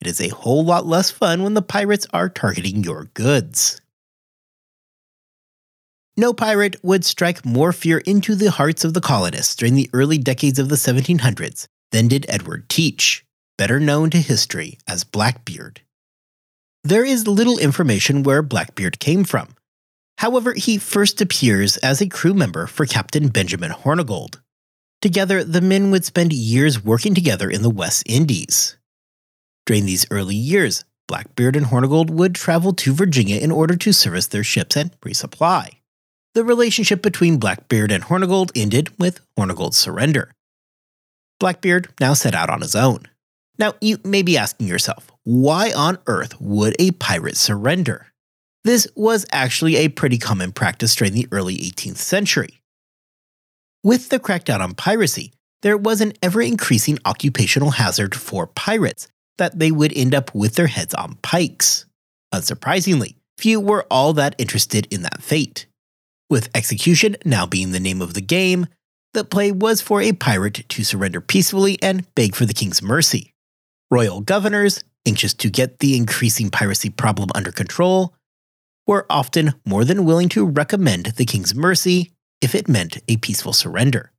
It 0.00 0.06
is 0.06 0.20
a 0.20 0.28
whole 0.28 0.64
lot 0.64 0.86
less 0.86 1.10
fun 1.10 1.42
when 1.42 1.54
the 1.54 1.62
pirates 1.62 2.06
are 2.12 2.28
targeting 2.28 2.82
your 2.82 3.04
goods. 3.14 3.80
No 6.16 6.32
pirate 6.32 6.76
would 6.82 7.04
strike 7.04 7.44
more 7.44 7.72
fear 7.72 7.98
into 7.98 8.34
the 8.34 8.50
hearts 8.50 8.84
of 8.84 8.94
the 8.94 9.00
colonists 9.00 9.54
during 9.54 9.74
the 9.74 9.90
early 9.92 10.18
decades 10.18 10.58
of 10.58 10.68
the 10.68 10.76
1700s 10.76 11.66
than 11.92 12.08
did 12.08 12.26
Edward 12.28 12.68
Teach, 12.68 13.24
better 13.56 13.78
known 13.78 14.10
to 14.10 14.18
history 14.18 14.78
as 14.88 15.04
Blackbeard. 15.04 15.82
There 16.82 17.04
is 17.04 17.26
little 17.26 17.58
information 17.58 18.22
where 18.22 18.42
Blackbeard 18.42 18.98
came 19.00 19.24
from. 19.24 19.54
However, 20.18 20.54
he 20.54 20.78
first 20.78 21.20
appears 21.20 21.76
as 21.78 22.00
a 22.00 22.08
crew 22.08 22.34
member 22.34 22.66
for 22.66 22.86
Captain 22.86 23.28
Benjamin 23.28 23.70
Hornigold. 23.70 24.40
Together, 25.00 25.42
the 25.44 25.62
men 25.62 25.90
would 25.90 26.04
spend 26.04 26.32
years 26.32 26.84
working 26.84 27.14
together 27.14 27.48
in 27.48 27.62
the 27.62 27.70
West 27.70 28.02
Indies. 28.06 28.76
During 29.70 29.86
these 29.86 30.04
early 30.10 30.34
years, 30.34 30.84
Blackbeard 31.06 31.54
and 31.54 31.66
Hornigold 31.66 32.10
would 32.10 32.34
travel 32.34 32.72
to 32.72 32.92
Virginia 32.92 33.36
in 33.36 33.52
order 33.52 33.76
to 33.76 33.92
service 33.92 34.26
their 34.26 34.42
ships 34.42 34.76
and 34.76 34.90
resupply 35.00 35.76
the 36.34 36.42
relationship 36.42 37.02
between 37.02 37.38
Blackbeard 37.38 37.92
and 37.92 38.02
Hornigold 38.02 38.50
ended 38.56 38.90
with 38.98 39.20
Hornigold's 39.38 39.76
surrender. 39.76 40.32
Blackbeard 41.38 41.88
now 42.00 42.14
set 42.14 42.34
out 42.34 42.50
on 42.50 42.62
his 42.62 42.74
own. 42.74 43.04
Now, 43.58 43.74
you 43.80 43.98
may 44.02 44.22
be 44.22 44.36
asking 44.36 44.66
yourself, 44.66 45.12
why 45.22 45.70
on 45.70 45.98
earth 46.08 46.40
would 46.40 46.74
a 46.80 46.90
pirate 46.90 47.36
surrender? 47.36 48.08
This 48.64 48.88
was 48.96 49.24
actually 49.30 49.76
a 49.76 49.88
pretty 49.88 50.18
common 50.18 50.50
practice 50.50 50.96
during 50.96 51.14
the 51.14 51.28
early 51.30 51.56
18th 51.56 51.98
century. 51.98 52.60
With 53.84 54.08
the 54.08 54.18
crackdown 54.18 54.60
on 54.60 54.74
piracy, 54.74 55.32
there 55.62 55.78
was 55.78 56.00
an 56.00 56.14
ever 56.24 56.42
increasing 56.42 56.98
occupational 57.04 57.70
hazard 57.70 58.16
for 58.16 58.48
pirates 58.48 59.06
that 59.38 59.58
they 59.58 59.70
would 59.70 59.92
end 59.96 60.14
up 60.14 60.34
with 60.34 60.54
their 60.54 60.66
heads 60.66 60.94
on 60.94 61.16
pikes. 61.22 61.86
Unsurprisingly, 62.32 63.16
few 63.38 63.60
were 63.60 63.86
all 63.90 64.12
that 64.12 64.34
interested 64.38 64.86
in 64.92 65.02
that 65.02 65.22
fate. 65.22 65.66
With 66.28 66.50
execution 66.54 67.16
now 67.24 67.46
being 67.46 67.72
the 67.72 67.80
name 67.80 68.00
of 68.00 68.14
the 68.14 68.20
game, 68.20 68.66
the 69.14 69.24
play 69.24 69.50
was 69.50 69.80
for 69.80 70.00
a 70.00 70.12
pirate 70.12 70.68
to 70.68 70.84
surrender 70.84 71.20
peacefully 71.20 71.78
and 71.82 72.12
beg 72.14 72.36
for 72.36 72.46
the 72.46 72.54
king's 72.54 72.80
mercy. 72.80 73.34
Royal 73.90 74.20
governors, 74.20 74.84
anxious 75.06 75.34
to 75.34 75.50
get 75.50 75.80
the 75.80 75.96
increasing 75.96 76.50
piracy 76.50 76.90
problem 76.90 77.30
under 77.34 77.50
control, 77.50 78.14
were 78.86 79.06
often 79.10 79.54
more 79.64 79.84
than 79.84 80.04
willing 80.04 80.28
to 80.28 80.46
recommend 80.46 81.06
the 81.06 81.24
king's 81.24 81.54
mercy 81.54 82.12
if 82.40 82.54
it 82.54 82.68
meant 82.68 82.98
a 83.08 83.16
peaceful 83.16 83.52
surrender. 83.52 84.12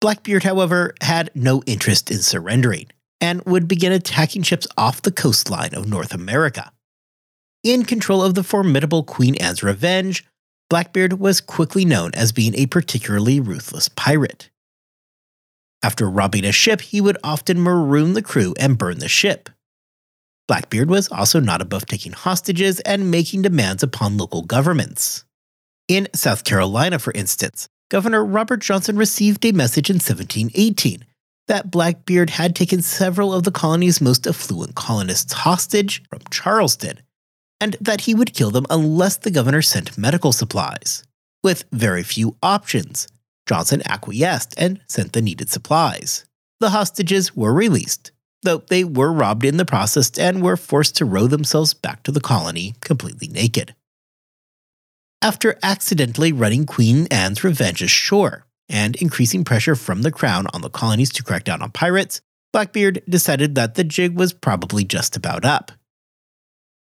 Blackbeard, 0.00 0.42
however, 0.42 0.94
had 1.00 1.30
no 1.34 1.62
interest 1.66 2.10
in 2.10 2.18
surrendering 2.18 2.86
and 3.24 3.42
would 3.46 3.66
begin 3.66 3.90
attacking 3.90 4.42
ships 4.42 4.66
off 4.76 5.00
the 5.00 5.10
coastline 5.10 5.72
of 5.72 5.88
North 5.88 6.12
America. 6.12 6.70
In 7.62 7.86
control 7.86 8.22
of 8.22 8.34
the 8.34 8.42
formidable 8.42 9.02
Queen 9.02 9.34
Anne's 9.36 9.62
Revenge, 9.62 10.26
Blackbeard 10.68 11.14
was 11.14 11.40
quickly 11.40 11.86
known 11.86 12.10
as 12.14 12.32
being 12.32 12.54
a 12.54 12.66
particularly 12.66 13.40
ruthless 13.40 13.88
pirate. 13.88 14.50
After 15.82 16.08
robbing 16.08 16.44
a 16.44 16.52
ship, 16.52 16.82
he 16.82 17.00
would 17.00 17.16
often 17.24 17.62
maroon 17.62 18.12
the 18.12 18.20
crew 18.20 18.54
and 18.60 18.76
burn 18.76 18.98
the 18.98 19.08
ship. 19.08 19.48
Blackbeard 20.46 20.90
was 20.90 21.08
also 21.08 21.40
not 21.40 21.62
above 21.62 21.86
taking 21.86 22.12
hostages 22.12 22.80
and 22.80 23.10
making 23.10 23.40
demands 23.40 23.82
upon 23.82 24.18
local 24.18 24.42
governments. 24.42 25.24
In 25.88 26.08
South 26.14 26.44
Carolina, 26.44 26.98
for 26.98 27.14
instance, 27.14 27.68
Governor 27.90 28.22
Robert 28.22 28.60
Johnson 28.60 28.98
received 28.98 29.46
a 29.46 29.52
message 29.52 29.88
in 29.88 29.96
1718 29.96 31.06
that 31.48 31.70
Blackbeard 31.70 32.30
had 32.30 32.56
taken 32.56 32.82
several 32.82 33.32
of 33.32 33.44
the 33.44 33.50
colony's 33.50 34.00
most 34.00 34.26
affluent 34.26 34.74
colonists 34.74 35.32
hostage 35.32 36.02
from 36.08 36.20
Charleston 36.30 37.00
and 37.60 37.76
that 37.80 38.02
he 38.02 38.14
would 38.14 38.34
kill 38.34 38.50
them 38.50 38.66
unless 38.70 39.16
the 39.16 39.30
governor 39.30 39.62
sent 39.62 39.96
medical 39.96 40.32
supplies. 40.32 41.04
With 41.42 41.64
very 41.72 42.02
few 42.02 42.36
options, 42.42 43.08
Johnson 43.46 43.82
acquiesced 43.86 44.54
and 44.56 44.80
sent 44.88 45.12
the 45.12 45.22
needed 45.22 45.50
supplies. 45.50 46.24
The 46.60 46.70
hostages 46.70 47.36
were 47.36 47.52
released, 47.52 48.12
though 48.42 48.58
they 48.58 48.84
were 48.84 49.12
robbed 49.12 49.44
in 49.44 49.56
the 49.56 49.64
process 49.64 50.10
and 50.18 50.42
were 50.42 50.56
forced 50.56 50.96
to 50.96 51.04
row 51.04 51.26
themselves 51.26 51.74
back 51.74 52.02
to 52.04 52.12
the 52.12 52.20
colony 52.20 52.74
completely 52.80 53.28
naked. 53.28 53.74
After 55.20 55.58
accidentally 55.62 56.32
running 56.32 56.66
Queen 56.66 57.06
Anne's 57.10 57.44
revenge 57.44 57.82
ashore 57.82 58.46
and 58.68 58.96
increasing 58.96 59.44
pressure 59.44 59.74
from 59.74 60.02
the 60.02 60.12
crown 60.12 60.46
on 60.52 60.60
the 60.60 60.70
colonies 60.70 61.12
to 61.12 61.22
crack 61.22 61.44
down 61.44 61.62
on 61.62 61.70
pirates, 61.70 62.20
Blackbeard 62.52 63.02
decided 63.08 63.54
that 63.54 63.74
the 63.74 63.84
jig 63.84 64.16
was 64.16 64.32
probably 64.32 64.84
just 64.84 65.16
about 65.16 65.44
up 65.44 65.72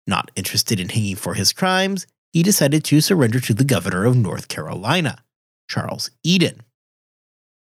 not 0.09 0.31
interested 0.35 0.81
in 0.81 0.89
hanging 0.89 1.17
for 1.17 1.35
his 1.35 1.53
crimes, 1.53 2.07
he 2.33 2.43
decided 2.43 2.83
to 2.85 3.01
surrender 3.01 3.39
to 3.39 3.55
the 3.55 3.65
governor 3.65 4.05
of 4.05 4.17
North 4.17 4.49
Carolina, 4.49 5.23
Charles 5.69 6.11
Eden. 6.25 6.63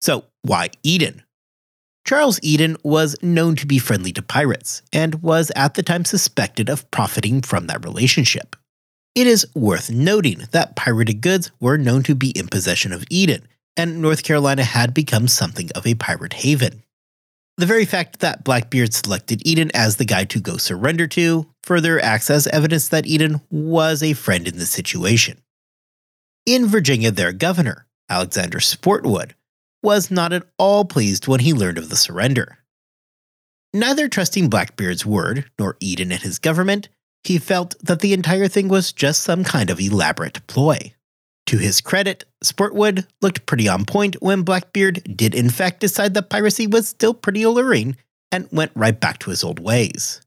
So, 0.02 0.26
why 0.42 0.70
Eden? 0.82 1.24
Charles 2.06 2.40
Eden 2.44 2.76
was 2.84 3.16
known 3.22 3.56
to 3.56 3.66
be 3.66 3.80
friendly 3.80 4.12
to 4.12 4.22
pirates 4.22 4.82
and 4.92 5.22
was 5.22 5.52
at 5.56 5.76
the 5.76 5.84
time 5.84 6.04
suspected 6.04 6.68
of 6.68 6.90
profiting 6.92 7.42
from 7.42 7.68
that 7.68 7.86
relationship. 7.86 8.58
It 9.16 9.28
is 9.28 9.48
worth 9.56 9.90
noting 9.90 10.42
that 10.52 10.76
pirated 10.76 11.22
goods 11.22 11.52
were 11.62 11.78
known 11.78 12.04
to 12.04 12.16
be 12.16 12.32
in 12.32 12.48
possession 12.48 12.92
of 12.92 13.06
Eden, 13.10 13.48
and 13.76 14.02
North 14.02 14.24
Carolina 14.24 14.64
had 14.64 14.94
become 14.94 15.28
something 15.28 15.70
of 15.76 15.86
a 15.88 15.96
pirate 15.96 16.34
haven. 16.34 16.84
The 17.58 17.66
very 17.66 17.86
fact 17.86 18.20
that 18.20 18.44
Blackbeard 18.44 18.94
selected 18.94 19.46
Eden 19.46 19.70
as 19.74 19.98
the 19.98 20.06
guy 20.06 20.26
to 20.26 20.40
go 20.40 20.58
surrender 20.58 21.06
to 21.08 21.48
further 21.62 22.00
acts 22.00 22.30
as 22.30 22.48
evidence 22.48 22.88
that 22.88 23.06
Eden 23.06 23.42
was 23.52 24.02
a 24.02 24.14
friend 24.14 24.48
in 24.48 24.58
the 24.58 24.66
situation. 24.66 25.38
In 26.46 26.68
Virginia, 26.68 27.12
their 27.12 27.32
governor, 27.32 27.86
Alexander 28.10 28.60
Spotswood, 28.60 29.36
was 29.84 30.10
not 30.10 30.34
at 30.34 30.48
all 30.58 30.84
pleased 30.86 31.28
when 31.28 31.42
he 31.42 31.54
learned 31.54 31.78
of 31.78 31.90
the 31.90 31.96
surrender. 31.96 32.58
Neither 33.74 34.08
trusting 34.08 34.50
Blackbeard's 34.50 35.06
word 35.06 35.50
nor 35.60 35.78
Eden 35.80 36.12
and 36.12 36.22
his 36.22 36.40
government, 36.40 36.90
he 37.24 37.38
felt 37.38 37.76
that 37.82 38.02
the 38.02 38.14
entire 38.14 38.48
thing 38.48 38.68
was 38.68 38.92
just 38.92 39.24
some 39.24 39.44
kind 39.44 39.70
of 39.70 39.80
elaborate 39.80 40.46
ploy. 40.48 40.94
To 41.48 41.58
his 41.58 41.82
credit, 41.82 42.26
Spotswood 42.42 43.06
looked 43.22 43.46
pretty 43.46 43.68
on 43.68 43.86
point 43.86 44.16
when 44.22 44.44
Blackbeard 44.44 45.18
did 45.18 45.36
in 45.36 45.50
fact 45.50 45.82
decide 45.82 46.14
that 46.14 46.30
piracy 46.30 46.68
was 46.68 46.88
still 46.88 47.14
pretty 47.14 47.44
alluring 47.44 47.98
and 48.32 48.48
went 48.52 48.72
right 48.76 49.00
back 49.00 49.20
to 49.20 49.30
his 49.30 49.44
old 49.44 49.60
ways. 49.60 50.22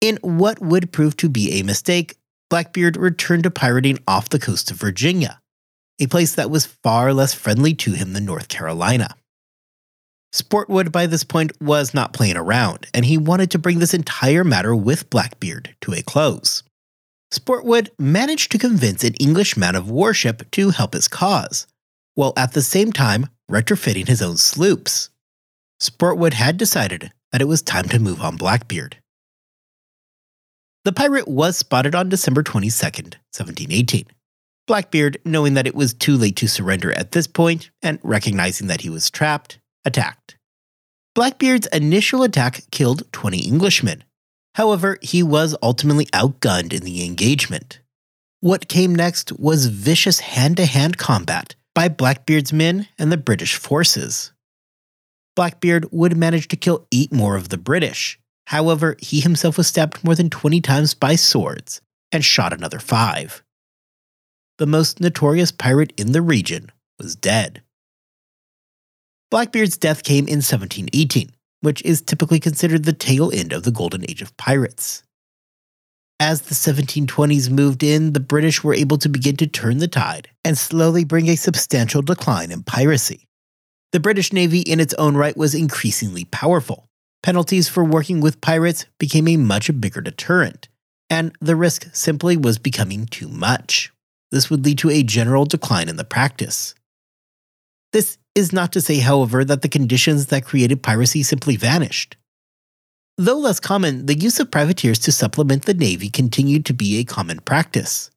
In 0.00 0.18
what 0.22 0.60
would 0.60 0.92
prove 0.92 1.16
to 1.18 1.28
be 1.28 1.52
a 1.52 1.62
mistake, 1.64 2.16
Blackbeard 2.50 2.96
returned 2.96 3.42
to 3.44 3.50
pirating 3.50 3.98
off 4.06 4.28
the 4.28 4.38
coast 4.38 4.70
of 4.70 4.78
Virginia, 4.78 5.40
a 6.00 6.06
place 6.06 6.34
that 6.34 6.50
was 6.50 6.66
far 6.66 7.12
less 7.12 7.34
friendly 7.34 7.74
to 7.74 7.92
him 7.92 8.12
than 8.12 8.24
North 8.24 8.48
Carolina. 8.48 9.14
Spotswood 10.32 10.92
by 10.92 11.06
this 11.06 11.24
point 11.24 11.52
was 11.62 11.94
not 11.94 12.12
playing 12.12 12.36
around, 12.36 12.86
and 12.92 13.04
he 13.04 13.16
wanted 13.16 13.50
to 13.52 13.58
bring 13.58 13.78
this 13.78 13.94
entire 13.94 14.44
matter 14.44 14.76
with 14.76 15.08
Blackbeard 15.10 15.74
to 15.80 15.94
a 15.94 16.02
close. 16.02 16.62
Spotswood 17.30 17.90
managed 17.98 18.52
to 18.52 18.58
convince 18.58 19.02
an 19.02 19.14
English 19.14 19.56
man 19.56 19.74
of 19.74 19.90
warship 19.90 20.50
to 20.52 20.70
help 20.70 20.94
his 20.94 21.08
cause, 21.08 21.66
while 22.14 22.32
at 22.36 22.52
the 22.52 22.62
same 22.62 22.92
time 22.92 23.26
retrofitting 23.50 24.08
his 24.08 24.22
own 24.22 24.36
sloops. 24.36 25.10
Spotswood 25.80 26.34
had 26.34 26.56
decided 26.56 27.12
that 27.32 27.42
it 27.42 27.48
was 27.48 27.62
time 27.62 27.88
to 27.88 27.98
move 27.98 28.20
on 28.20 28.36
Blackbeard. 28.36 28.98
The 30.84 30.92
pirate 30.92 31.26
was 31.26 31.58
spotted 31.58 31.94
on 31.94 32.08
December 32.08 32.42
22, 32.44 32.70
1718. 32.70 34.06
Blackbeard, 34.66 35.18
knowing 35.24 35.54
that 35.54 35.66
it 35.66 35.74
was 35.74 35.94
too 35.94 36.16
late 36.16 36.36
to 36.36 36.48
surrender 36.48 36.92
at 36.92 37.12
this 37.12 37.26
point 37.26 37.70
and 37.82 37.98
recognizing 38.02 38.68
that 38.68 38.82
he 38.82 38.90
was 38.90 39.10
trapped, 39.10 39.58
attacked. 39.84 40.36
Blackbeard's 41.14 41.66
initial 41.68 42.22
attack 42.22 42.62
killed 42.70 43.02
20 43.12 43.48
Englishmen. 43.48 44.04
However, 44.56 44.96
he 45.02 45.22
was 45.22 45.54
ultimately 45.62 46.06
outgunned 46.14 46.72
in 46.72 46.82
the 46.82 47.04
engagement. 47.04 47.80
What 48.40 48.68
came 48.68 48.94
next 48.94 49.38
was 49.38 49.66
vicious 49.66 50.20
hand 50.20 50.56
to 50.56 50.64
hand 50.64 50.96
combat 50.96 51.54
by 51.74 51.88
Blackbeard's 51.90 52.54
men 52.54 52.88
and 52.98 53.12
the 53.12 53.18
British 53.18 53.56
forces. 53.56 54.32
Blackbeard 55.34 55.86
would 55.92 56.16
manage 56.16 56.48
to 56.48 56.56
kill 56.56 56.86
eight 56.90 57.12
more 57.12 57.36
of 57.36 57.50
the 57.50 57.58
British. 57.58 58.18
However, 58.46 58.96
he 58.98 59.20
himself 59.20 59.58
was 59.58 59.66
stabbed 59.66 60.02
more 60.02 60.14
than 60.14 60.30
20 60.30 60.62
times 60.62 60.94
by 60.94 61.16
swords 61.16 61.82
and 62.10 62.24
shot 62.24 62.54
another 62.54 62.78
five. 62.78 63.42
The 64.56 64.66
most 64.66 65.00
notorious 65.00 65.52
pirate 65.52 65.92
in 65.98 66.12
the 66.12 66.22
region 66.22 66.72
was 66.98 67.14
dead. 67.14 67.60
Blackbeard's 69.30 69.76
death 69.76 70.02
came 70.02 70.26
in 70.26 70.40
1718, 70.40 71.35
which 71.60 71.82
is 71.82 72.02
typically 72.02 72.40
considered 72.40 72.84
the 72.84 72.92
tail 72.92 73.30
end 73.32 73.52
of 73.52 73.62
the 73.62 73.70
golden 73.70 74.08
age 74.08 74.22
of 74.22 74.36
pirates. 74.36 75.02
As 76.18 76.42
the 76.42 76.54
1720s 76.54 77.50
moved 77.50 77.82
in, 77.82 78.12
the 78.12 78.20
British 78.20 78.64
were 78.64 78.72
able 78.72 78.96
to 78.98 79.08
begin 79.08 79.36
to 79.36 79.46
turn 79.46 79.78
the 79.78 79.88
tide 79.88 80.30
and 80.44 80.56
slowly 80.56 81.04
bring 81.04 81.28
a 81.28 81.36
substantial 81.36 82.00
decline 82.00 82.50
in 82.50 82.62
piracy. 82.62 83.26
The 83.92 84.00
British 84.00 84.32
Navy, 84.32 84.60
in 84.60 84.80
its 84.80 84.94
own 84.94 85.16
right, 85.16 85.36
was 85.36 85.54
increasingly 85.54 86.24
powerful. 86.24 86.88
Penalties 87.22 87.68
for 87.68 87.84
working 87.84 88.20
with 88.20 88.40
pirates 88.40 88.86
became 88.98 89.28
a 89.28 89.36
much 89.36 89.70
bigger 89.80 90.00
deterrent, 90.00 90.68
and 91.10 91.36
the 91.40 91.56
risk 91.56 91.94
simply 91.94 92.36
was 92.36 92.58
becoming 92.58 93.06
too 93.06 93.28
much. 93.28 93.92
This 94.30 94.48
would 94.48 94.64
lead 94.64 94.78
to 94.78 94.90
a 94.90 95.02
general 95.02 95.44
decline 95.44 95.88
in 95.88 95.96
the 95.96 96.04
practice. 96.04 96.74
This 97.92 98.18
is 98.34 98.52
not 98.52 98.72
to 98.72 98.80
say, 98.80 98.98
however, 98.98 99.44
that 99.44 99.62
the 99.62 99.68
conditions 99.68 100.26
that 100.26 100.44
created 100.44 100.82
piracy 100.82 101.22
simply 101.22 101.56
vanished. 101.56 102.16
Though 103.18 103.38
less 103.38 103.60
common, 103.60 104.06
the 104.06 104.18
use 104.18 104.38
of 104.40 104.50
privateers 104.50 104.98
to 105.00 105.12
supplement 105.12 105.64
the 105.64 105.72
Navy 105.72 106.10
continued 106.10 106.66
to 106.66 106.74
be 106.74 106.98
a 106.98 107.04
common 107.04 107.40
practice. 107.40 108.10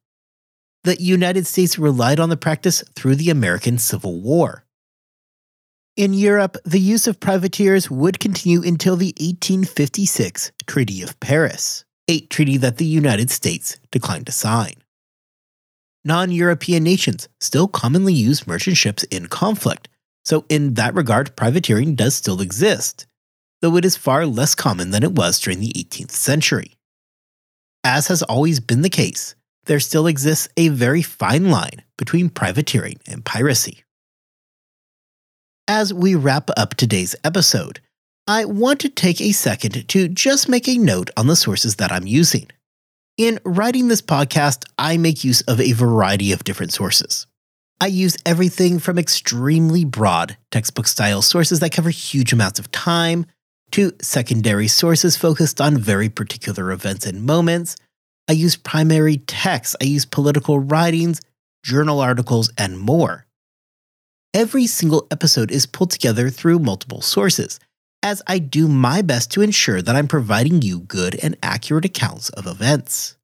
The 0.84 1.00
United 1.00 1.46
States 1.46 1.78
relied 1.78 2.20
on 2.20 2.28
the 2.28 2.36
practice 2.36 2.84
through 2.94 3.16
the 3.16 3.30
American 3.30 3.78
Civil 3.78 4.20
War. 4.20 4.64
In 5.96 6.14
Europe, 6.14 6.56
the 6.64 6.80
use 6.80 7.06
of 7.06 7.20
privateers 7.20 7.90
would 7.90 8.20
continue 8.20 8.62
until 8.62 8.96
the 8.96 9.14
1856 9.18 10.52
Treaty 10.66 11.02
of 11.02 11.18
Paris, 11.20 11.84
a 12.08 12.20
treaty 12.20 12.56
that 12.58 12.76
the 12.76 12.86
United 12.86 13.30
States 13.30 13.78
declined 13.90 14.26
to 14.26 14.32
sign. 14.32 14.79
Non 16.04 16.30
European 16.30 16.82
nations 16.82 17.28
still 17.40 17.68
commonly 17.68 18.14
use 18.14 18.46
merchant 18.46 18.76
ships 18.76 19.02
in 19.04 19.26
conflict, 19.26 19.88
so, 20.24 20.44
in 20.48 20.74
that 20.74 20.94
regard, 20.94 21.34
privateering 21.36 21.94
does 21.94 22.14
still 22.14 22.40
exist, 22.40 23.06
though 23.60 23.76
it 23.76 23.84
is 23.84 23.96
far 23.96 24.26
less 24.26 24.54
common 24.54 24.90
than 24.90 25.02
it 25.02 25.12
was 25.12 25.40
during 25.40 25.60
the 25.60 25.72
18th 25.72 26.12
century. 26.12 26.76
As 27.84 28.08
has 28.08 28.22
always 28.22 28.60
been 28.60 28.82
the 28.82 28.90
case, 28.90 29.34
there 29.64 29.80
still 29.80 30.06
exists 30.06 30.48
a 30.56 30.68
very 30.68 31.02
fine 31.02 31.50
line 31.50 31.82
between 31.96 32.28
privateering 32.28 32.98
and 33.06 33.24
piracy. 33.24 33.84
As 35.66 35.94
we 35.94 36.14
wrap 36.14 36.50
up 36.56 36.74
today's 36.74 37.14
episode, 37.24 37.80
I 38.26 38.44
want 38.44 38.80
to 38.80 38.88
take 38.88 39.20
a 39.20 39.32
second 39.32 39.88
to 39.88 40.08
just 40.08 40.48
make 40.48 40.68
a 40.68 40.78
note 40.78 41.10
on 41.16 41.26
the 41.26 41.36
sources 41.36 41.76
that 41.76 41.92
I'm 41.92 42.06
using. 42.06 42.48
In 43.20 43.38
writing 43.44 43.88
this 43.88 44.00
podcast, 44.00 44.64
I 44.78 44.96
make 44.96 45.24
use 45.24 45.42
of 45.42 45.60
a 45.60 45.72
variety 45.72 46.32
of 46.32 46.42
different 46.42 46.72
sources. 46.72 47.26
I 47.78 47.88
use 47.88 48.16
everything 48.24 48.78
from 48.78 48.98
extremely 48.98 49.84
broad 49.84 50.38
textbook 50.50 50.86
style 50.86 51.20
sources 51.20 51.60
that 51.60 51.70
cover 51.72 51.90
huge 51.90 52.32
amounts 52.32 52.58
of 52.58 52.72
time 52.72 53.26
to 53.72 53.92
secondary 54.00 54.68
sources 54.68 55.18
focused 55.18 55.60
on 55.60 55.76
very 55.76 56.08
particular 56.08 56.72
events 56.72 57.04
and 57.04 57.22
moments. 57.26 57.76
I 58.26 58.32
use 58.32 58.56
primary 58.56 59.18
texts, 59.18 59.76
I 59.82 59.84
use 59.84 60.06
political 60.06 60.58
writings, 60.58 61.20
journal 61.62 62.00
articles, 62.00 62.50
and 62.56 62.78
more. 62.78 63.26
Every 64.32 64.66
single 64.66 65.06
episode 65.10 65.50
is 65.50 65.66
pulled 65.66 65.90
together 65.90 66.30
through 66.30 66.60
multiple 66.60 67.02
sources, 67.02 67.60
as 68.02 68.22
I 68.26 68.38
do 68.38 68.66
my 68.68 69.02
best 69.02 69.30
to 69.32 69.42
ensure 69.42 69.82
that 69.82 69.96
I'm 69.96 70.08
providing 70.08 70.62
you 70.62 70.80
good 70.80 71.18
and 71.22 71.36
accurate 71.42 71.84
accounts 71.84 72.30
of 72.30 72.46
events. 72.46 73.16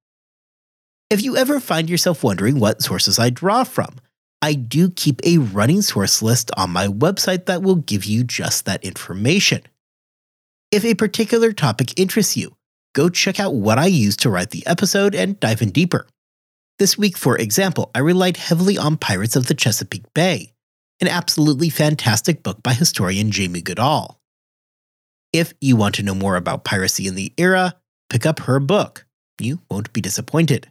If 1.09 1.23
you 1.23 1.37
ever 1.37 1.61
find 1.61 1.89
yourself 1.89 2.25
wondering 2.25 2.59
what 2.59 2.83
sources 2.83 3.19
I 3.19 3.31
draw 3.31 3.65
from, 3.65 3.97
I 4.43 4.55
do 4.55 4.91
keep 4.91 5.21
a 5.25 5.39
running 5.39 5.83
source 5.83 6.21
list 6.21 6.51
on 6.57 6.71
my 6.71 6.89
website 6.89 7.47
that 7.47 7.63
will 7.63 7.77
give 7.77 8.05
you 8.05 8.23
just 8.25 8.65
that 8.67 8.85
information. 8.85 9.63
If 10.71 10.85
a 10.85 10.95
particular 10.95 11.53
topic 11.53 11.99
interests 11.99 12.37
you, 12.37 12.57
go 12.95 13.09
check 13.09 13.41
out 13.41 13.55
what 13.55 13.79
I 13.79 13.87
use 13.87 14.17
to 14.19 14.31
write 14.31 14.51
the 14.51 14.67
episode 14.67 15.15
and 15.15 15.41
dive 15.41 15.63
in 15.63 15.71
deeper. 15.71 16.07
This 16.79 16.99
week, 16.99 17.17
for 17.17 17.39
example, 17.39 17.91
I 17.95 18.01
relied 18.01 18.37
heavily 18.37 18.77
on 18.77 18.99
Pirates 18.99 19.37
of 19.37 19.47
the 19.47 19.55
Chesapeake 19.55 20.13
Bay, 20.13 20.53
an 21.01 21.09
absolutely 21.09 21.71
fantastic 21.71 22.43
book 22.43 22.63
by 22.63 22.75
historian 22.75 23.31
Jamie 23.31 23.63
Goodall. 23.63 24.21
If 25.37 25.53
you 25.61 25.77
want 25.77 25.97
to 25.97 26.03
know 26.03 26.15
more 26.15 26.37
about 26.37 26.65
piracy 26.65 27.07
in 27.07 27.15
the 27.15 27.31
era, 27.37 27.75
pick 28.09 28.25
up 28.25 28.41
her 28.41 28.59
book. 28.59 29.05
You 29.39 29.61
won't 29.71 29.93
be 29.93 30.01
disappointed. 30.01 30.71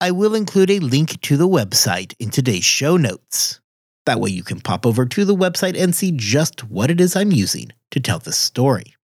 I 0.00 0.12
will 0.12 0.34
include 0.34 0.70
a 0.70 0.78
link 0.78 1.20
to 1.20 1.36
the 1.36 1.46
website 1.46 2.14
in 2.18 2.30
today's 2.30 2.64
show 2.64 2.96
notes. 2.96 3.60
That 4.06 4.18
way 4.18 4.30
you 4.30 4.42
can 4.42 4.62
pop 4.62 4.86
over 4.86 5.04
to 5.04 5.26
the 5.26 5.36
website 5.36 5.78
and 5.78 5.94
see 5.94 6.10
just 6.10 6.64
what 6.70 6.90
it 6.90 7.02
is 7.02 7.14
I'm 7.14 7.32
using 7.32 7.68
to 7.90 8.00
tell 8.00 8.18
this 8.18 8.38
story. 8.38 8.94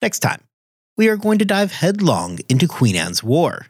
Next 0.00 0.20
time, 0.20 0.40
we 0.96 1.08
are 1.08 1.18
going 1.18 1.38
to 1.40 1.44
dive 1.44 1.72
headlong 1.72 2.38
into 2.48 2.66
Queen 2.66 2.96
Anne's 2.96 3.22
War. 3.22 3.66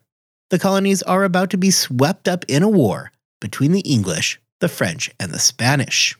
The 0.50 0.60
colonies 0.60 1.02
are 1.02 1.24
about 1.24 1.50
to 1.50 1.58
be 1.58 1.72
swept 1.72 2.28
up 2.28 2.44
in 2.46 2.62
a 2.62 2.68
war 2.68 3.10
between 3.40 3.72
the 3.72 3.80
English, 3.80 4.40
the 4.60 4.68
French, 4.68 5.10
and 5.18 5.32
the 5.32 5.40
Spanish. 5.40 6.16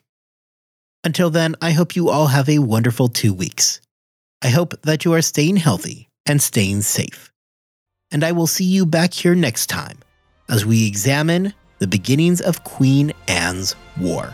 Until 1.07 1.31
then, 1.31 1.55
I 1.63 1.71
hope 1.71 1.97
you 1.97 2.11
all 2.11 2.27
have 2.27 2.49
a 2.49 2.59
wonderful 2.59 3.09
two 3.09 3.33
weeks. 3.33 3.81
I 4.43 4.49
hope 4.49 4.75
that 4.83 5.07
you 5.07 5.15
are 5.15 5.23
staying 5.23 5.57
healthy 5.57 6.09
and 6.27 6.43
staying 6.43 6.83
safe 6.83 7.33
and 8.11 8.25
I 8.25 8.33
will 8.33 8.47
see 8.47 8.65
you 8.65 8.87
back 8.87 9.13
here 9.13 9.35
next 9.35 9.67
time 9.67 9.99
as 10.49 10.65
we 10.65 10.87
examine 10.87 11.53
the 11.79 11.87
beginnings 11.87 12.41
of 12.41 12.65
Queen 12.65 13.13
Anne's 13.29 13.75
War. 14.01 14.33